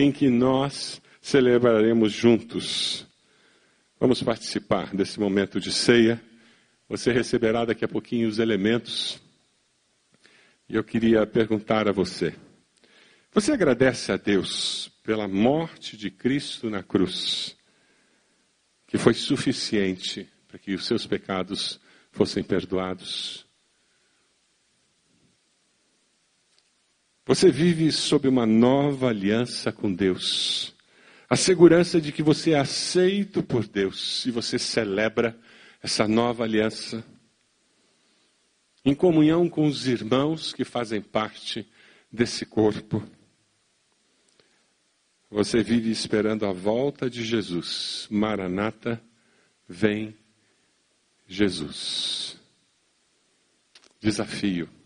em 0.00 0.10
que 0.10 0.30
nós 0.30 1.00
celebraremos 1.20 2.12
juntos. 2.12 3.06
Vamos 3.98 4.22
participar 4.22 4.94
desse 4.94 5.20
momento 5.20 5.60
de 5.60 5.70
ceia. 5.70 6.20
Você 6.88 7.12
receberá 7.12 7.64
daqui 7.64 7.84
a 7.84 7.88
pouquinho 7.88 8.28
os 8.28 8.38
elementos. 8.38 9.20
E 10.68 10.74
eu 10.74 10.82
queria 10.82 11.26
perguntar 11.26 11.86
a 11.86 11.92
você: 11.92 12.34
você 13.32 13.52
agradece 13.52 14.10
a 14.10 14.16
Deus 14.16 14.90
pela 15.02 15.28
morte 15.28 15.96
de 15.96 16.10
Cristo 16.10 16.70
na 16.70 16.82
cruz, 16.82 17.56
que 18.86 18.96
foi 18.96 19.12
suficiente 19.12 20.26
para 20.48 20.58
que 20.58 20.74
os 20.74 20.86
seus 20.86 21.06
pecados 21.06 21.78
fossem 22.10 22.42
perdoados? 22.42 23.49
Você 27.30 27.48
vive 27.48 27.92
sob 27.92 28.26
uma 28.26 28.44
nova 28.44 29.08
aliança 29.08 29.70
com 29.70 29.94
Deus. 29.94 30.74
A 31.28 31.36
segurança 31.36 32.00
de 32.00 32.10
que 32.10 32.24
você 32.24 32.54
é 32.54 32.58
aceito 32.58 33.40
por 33.40 33.68
Deus 33.68 34.26
e 34.26 34.32
você 34.32 34.58
celebra 34.58 35.38
essa 35.80 36.08
nova 36.08 36.42
aliança 36.42 37.04
em 38.84 38.96
comunhão 38.96 39.48
com 39.48 39.64
os 39.64 39.86
irmãos 39.86 40.52
que 40.52 40.64
fazem 40.64 41.00
parte 41.00 41.70
desse 42.10 42.44
corpo. 42.44 43.00
Você 45.30 45.62
vive 45.62 45.88
esperando 45.88 46.44
a 46.44 46.52
volta 46.52 47.08
de 47.08 47.22
Jesus. 47.22 48.08
Maranata, 48.10 49.00
vem 49.68 50.16
Jesus. 51.28 52.36
Desafio. 54.00 54.79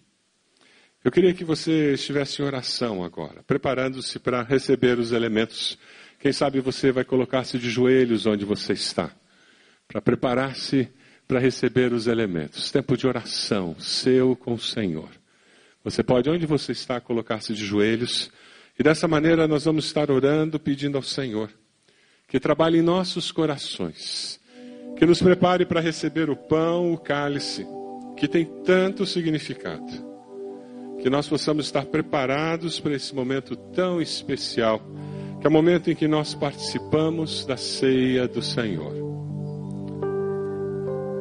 Eu 1.05 1.13
queria 1.13 1.35
que 1.35 1.45
você 1.45 1.93
estivesse 1.93 2.41
em 2.41 2.47
oração 2.47 3.05
agora, 3.05 3.43
preparando-se 3.43 4.19
para 4.19 4.43
receber 4.43 4.99
os 4.99 5.13
elementos. 5.13 5.79
Quem 6.19 6.33
sabe 6.33 6.61
você 6.61 6.91
vai 6.91 7.05
colocar-se 7.05 7.59
de 7.59 7.69
joelhos 7.69 8.25
onde 8.25 8.47
você 8.47 8.73
está, 8.73 9.11
para 9.87 10.01
preparar-se 10.01 10.89
para 11.29 11.39
receber 11.39 11.93
os 11.93 12.07
elementos. 12.07 12.71
Tempo 12.71 12.97
de 12.97 13.07
oração, 13.07 13.77
seu 13.79 14.35
com 14.35 14.55
o 14.55 14.59
Senhor. 14.59 15.11
Você 15.85 16.03
pode, 16.03 16.31
onde 16.31 16.47
você 16.47 16.73
está, 16.73 16.99
colocar-se 17.03 17.53
de 17.53 17.67
joelhos. 17.67 18.31
E 18.79 18.83
dessa 18.83 19.07
maneira 19.07 19.47
nós 19.47 19.67
vamos 19.67 19.85
estar 19.85 20.11
orando, 20.11 20.59
pedindo 20.59 20.97
ao 20.97 21.03
Senhor 21.03 21.51
que 22.27 22.41
trabalhe 22.41 22.79
em 22.79 22.83
nossos 22.83 23.31
corações, 23.31 24.41
que 24.99 25.05
nos 25.05 25.21
prepare 25.21 25.67
para 25.67 25.83
receber 25.83 26.31
o 26.31 26.37
pão, 26.37 26.95
o 26.95 26.99
cálice, 26.99 27.67
que 28.17 28.27
tem 28.27 28.47
tanto 28.65 29.05
significado 29.05 30.14
que 31.05 31.11
nós 31.11 31.29
possamos 31.29 31.67
estar 31.67 31.85
preparados 31.85 32.81
para 32.81 32.95
esse 32.95 33.15
momento 33.15 33.55
tão 33.55 34.01
especial, 34.01 34.81
que 35.39 35.47
é 35.47 35.51
o 35.51 35.53
momento 35.53 35.91
em 35.91 35.95
que 35.95 36.09
nós 36.09 36.33
participamos 36.33 37.45
da 37.45 37.59
ceia 37.59 38.27
do 38.27 38.41
Senhor. 38.41 38.95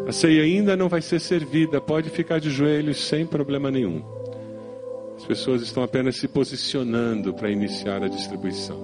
A 0.08 0.12
ceia 0.13 0.43
ainda 0.43 0.78
não 0.78 0.88
vai 0.88 1.02
ser 1.02 1.19
servida, 1.19 1.82
pode 1.82 2.10
ficar 2.10 2.39
de 2.39 2.50
joelhos 2.50 3.06
sem 3.06 3.26
problema 3.26 3.69
nenhum. 3.69 4.02
As 5.17 5.26
pessoas 5.26 5.62
estão 5.62 5.84
apenas 5.84 6.15
se 6.15 6.30
posicionando 6.30 7.34
para 7.34 7.52
iniciar 7.52 8.02
a 8.02 8.08
distribuição. 8.08 8.80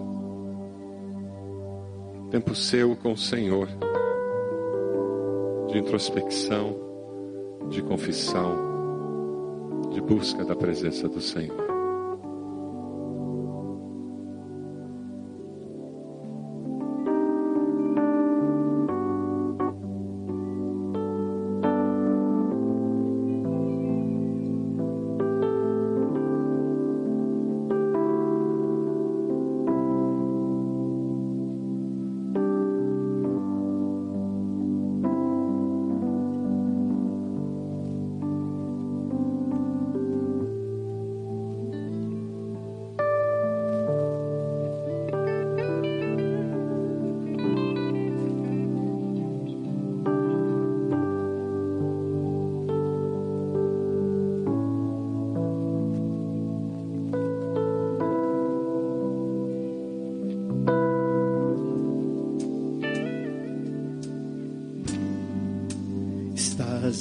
Tempo 2.29 2.53
seu 2.53 2.93
com 2.97 3.13
o 3.13 3.17
Senhor, 3.17 3.69
de 5.71 5.77
introspecção, 5.77 6.77
de 7.69 7.81
confissão 7.83 8.68
de 9.99 10.05
busca 10.05 10.45
da 10.45 10.55
presença 10.55 11.09
do 11.09 11.19
Senhor. 11.19 11.68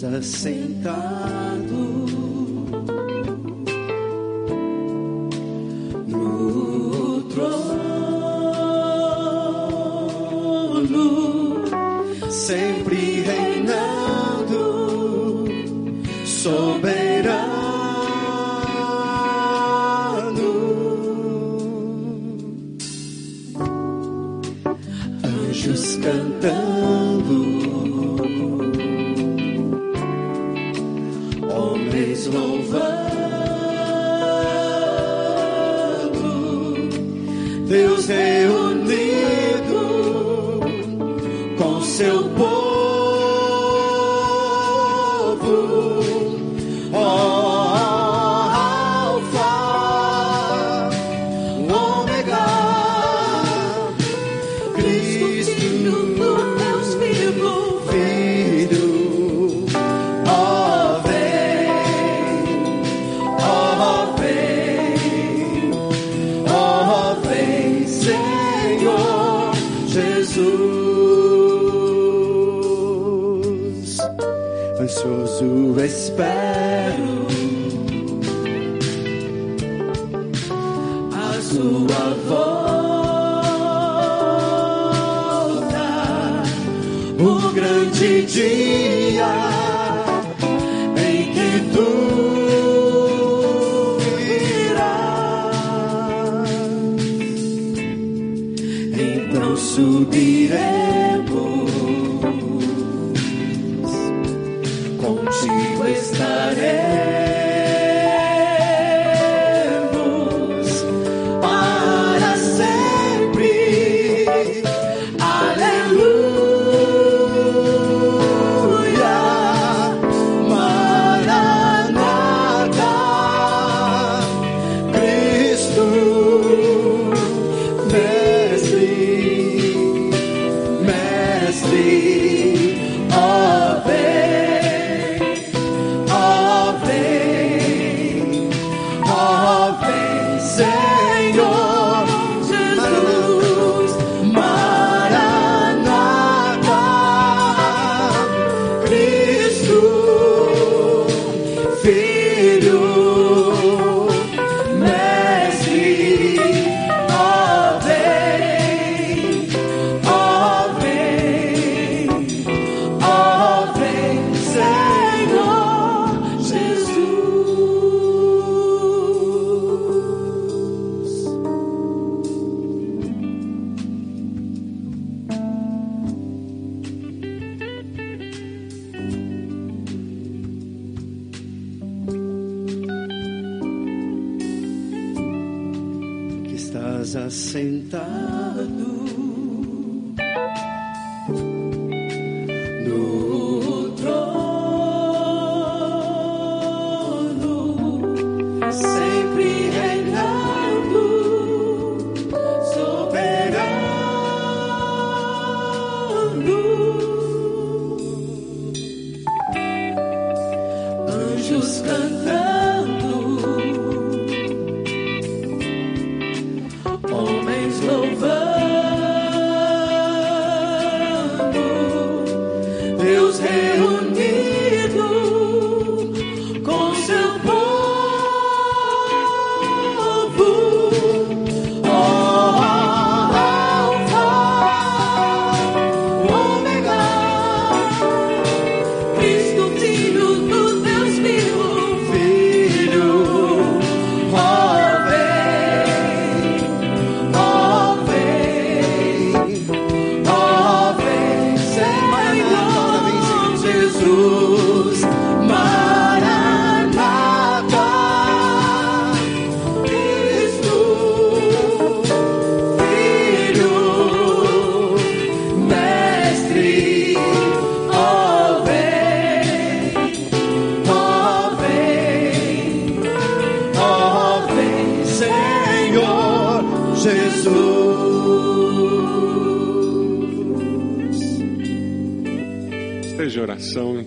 Assentado. 0.05 1.98
Senhor 68.09 69.53
Jesus. 69.87 70.39
Ansioso 74.81 75.79
espero 75.85 77.27
a 81.13 81.41
sua 81.43 82.15
volta, 82.29 82.49
o 87.19 87.53
grande 87.53 88.23
dia. 88.23 89.58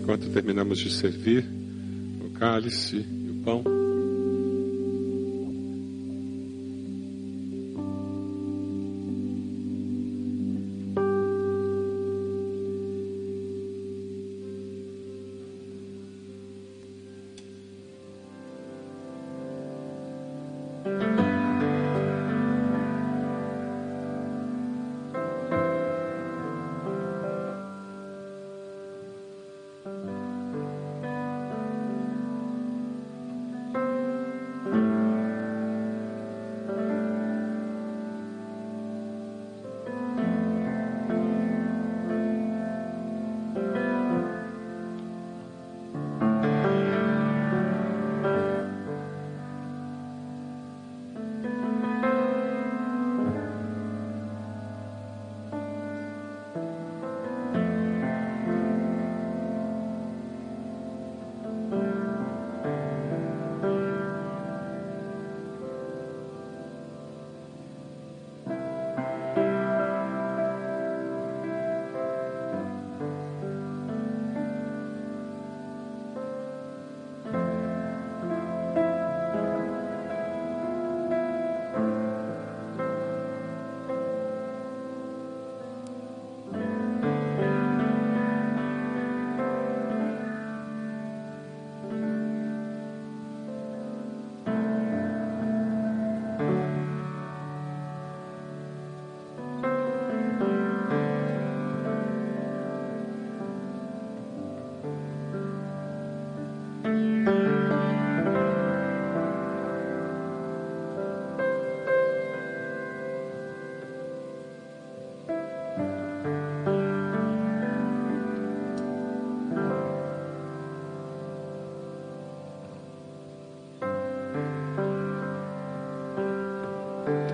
enquanto 0.01 0.29
terminamos 0.29 0.79
de 0.79 0.89
servir 0.89 1.45
o 2.25 2.29
cálice. 2.31 3.05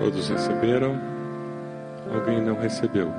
Todos 0.08 0.26
receberam? 0.30 0.98
Alguém 2.10 2.40
não 2.40 2.58
recebeu 2.58 3.10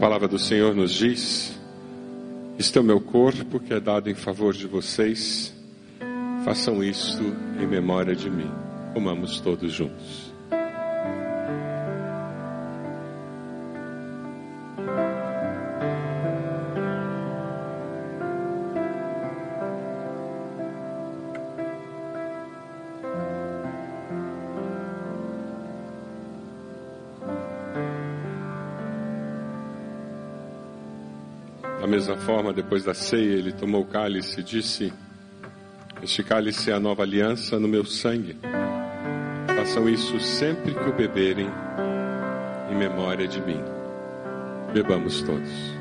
palavra 0.00 0.26
do 0.26 0.38
Senhor 0.38 0.74
nos 0.74 0.92
diz: 0.92 1.59
Este 2.60 2.76
é 2.76 2.80
o 2.82 2.84
meu 2.84 3.00
corpo 3.00 3.58
que 3.58 3.72
é 3.72 3.80
dado 3.80 4.10
em 4.10 4.14
favor 4.14 4.52
de 4.52 4.66
vocês. 4.66 5.50
Façam 6.44 6.84
isto 6.84 7.22
em 7.58 7.66
memória 7.66 8.14
de 8.14 8.28
mim. 8.28 8.50
Comamos 8.92 9.40
todos 9.40 9.72
juntos. 9.72 10.29
Da 31.80 31.86
mesma 31.86 32.14
forma, 32.18 32.52
depois 32.52 32.84
da 32.84 32.92
ceia, 32.92 33.38
ele 33.38 33.52
tomou 33.52 33.80
o 33.80 33.86
cálice 33.86 34.40
e 34.40 34.42
disse: 34.42 34.92
Este 36.02 36.22
cálice 36.22 36.70
é 36.70 36.74
a 36.74 36.80
nova 36.80 37.02
aliança 37.02 37.58
no 37.58 37.66
meu 37.66 37.86
sangue. 37.86 38.36
Façam 39.56 39.88
isso 39.88 40.20
sempre 40.20 40.74
que 40.74 40.88
o 40.88 40.92
beberem, 40.92 41.48
em 42.70 42.76
memória 42.76 43.26
de 43.26 43.40
mim. 43.40 43.60
Bebamos 44.74 45.22
todos. 45.22 45.80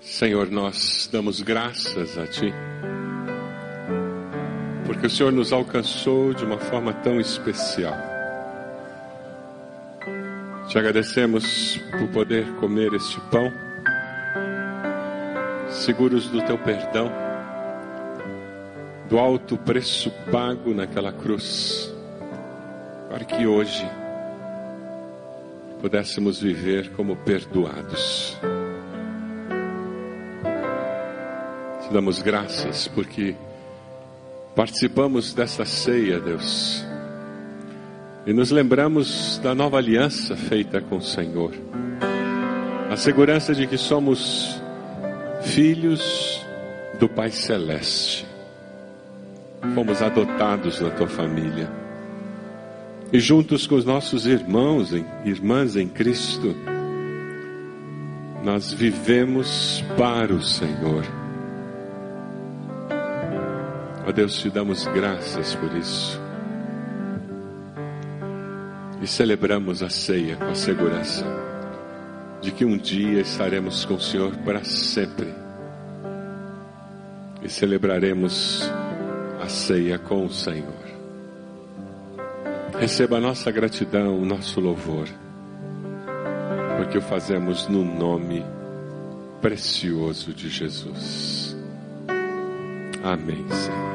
Senhor, 0.00 0.50
nós 0.50 1.06
damos 1.12 1.42
graças 1.42 2.16
a 2.16 2.26
Ti, 2.26 2.50
porque 4.86 5.06
o 5.06 5.10
Senhor 5.10 5.30
nos 5.30 5.52
alcançou 5.52 6.32
de 6.32 6.46
uma 6.46 6.56
forma 6.56 6.94
tão 6.94 7.20
especial. 7.20 8.15
Te 10.68 10.80
agradecemos 10.80 11.80
por 11.92 12.08
poder 12.08 12.44
comer 12.54 12.92
este 12.92 13.20
pão, 13.30 13.52
seguros 15.70 16.28
do 16.28 16.42
teu 16.42 16.58
perdão, 16.58 17.08
do 19.08 19.16
alto 19.16 19.56
preço 19.56 20.10
pago 20.32 20.74
naquela 20.74 21.12
cruz, 21.12 21.94
para 23.08 23.24
que 23.24 23.46
hoje 23.46 23.88
pudéssemos 25.80 26.40
viver 26.40 26.90
como 26.94 27.14
perdoados. 27.14 28.36
Te 31.80 31.94
damos 31.94 32.20
graças 32.20 32.88
porque 32.88 33.36
participamos 34.56 35.32
dessa 35.32 35.64
ceia, 35.64 36.18
Deus 36.18 36.84
e 38.26 38.32
nos 38.32 38.50
lembramos 38.50 39.40
da 39.40 39.54
nova 39.54 39.78
aliança 39.78 40.36
feita 40.36 40.80
com 40.80 40.96
o 40.96 41.02
Senhor. 41.02 41.52
A 42.90 42.96
segurança 42.96 43.54
de 43.54 43.68
que 43.68 43.78
somos 43.78 44.60
filhos 45.42 46.44
do 46.98 47.08
Pai 47.08 47.30
Celeste. 47.30 48.26
Fomos 49.74 50.02
adotados 50.02 50.80
na 50.80 50.90
tua 50.90 51.06
família. 51.06 51.70
E 53.12 53.20
juntos 53.20 53.64
com 53.64 53.76
os 53.76 53.84
nossos 53.84 54.26
irmãos 54.26 54.92
e 54.92 55.04
irmãs 55.24 55.76
em 55.76 55.86
Cristo, 55.86 56.56
nós 58.42 58.72
vivemos 58.72 59.84
para 59.96 60.34
o 60.34 60.42
Senhor. 60.42 61.04
Ó 64.04 64.10
Deus, 64.10 64.40
te 64.40 64.50
damos 64.50 64.84
graças 64.86 65.54
por 65.54 65.76
isso 65.76 66.25
e 69.06 69.08
celebramos 69.08 69.84
a 69.84 69.88
ceia 69.88 70.34
com 70.34 70.46
a 70.46 70.54
segurança 70.56 71.24
de 72.42 72.50
que 72.50 72.64
um 72.64 72.76
dia 72.76 73.20
estaremos 73.20 73.84
com 73.84 73.94
o 73.94 74.00
Senhor 74.00 74.34
para 74.38 74.64
sempre 74.64 75.32
e 77.40 77.48
celebraremos 77.48 78.68
a 79.40 79.48
ceia 79.48 79.96
com 79.96 80.26
o 80.26 80.28
Senhor. 80.28 80.74
Receba 82.80 83.18
a 83.18 83.20
nossa 83.20 83.48
gratidão, 83.52 84.20
o 84.20 84.26
nosso 84.26 84.60
louvor, 84.60 85.06
porque 86.76 86.98
o 86.98 87.02
fazemos 87.02 87.68
no 87.68 87.84
nome 87.84 88.44
precioso 89.40 90.34
de 90.34 90.48
Jesus. 90.48 91.56
Amém, 93.04 93.46
Senhor. 93.50 93.85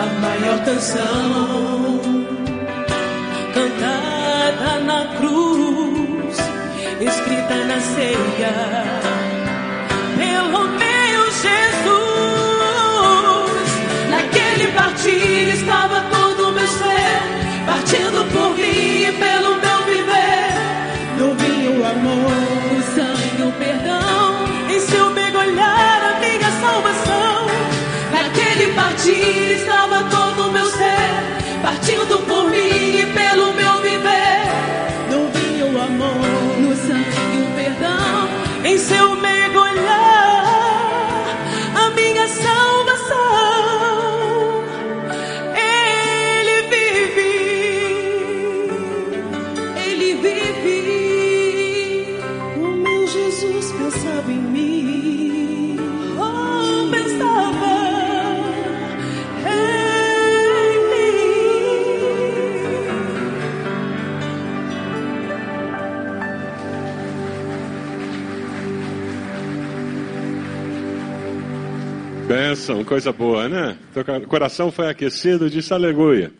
a 0.00 0.06
maior 0.20 0.58
canção 0.64 2.00
cantada 3.54 4.80
na 4.80 5.06
cruz, 5.16 6.36
escrita 7.00 7.64
na 7.64 7.80
ceia 7.80 8.54
pelo 10.18 10.68
meu 10.68 11.30
Jesus. 11.42 11.84
Naquele 14.10 14.72
partir 14.72 15.54
estava 15.54 16.03
agir 29.04 29.50
estava 29.52 30.02
todo. 30.08 30.23
bênção, 72.64 72.82
coisa 72.84 73.12
boa, 73.12 73.46
né? 73.48 73.76
Teu 73.92 74.04
coração 74.26 74.72
foi 74.72 74.88
aquecido, 74.88 75.50
disse 75.50 75.72
aleluia. 75.74 76.32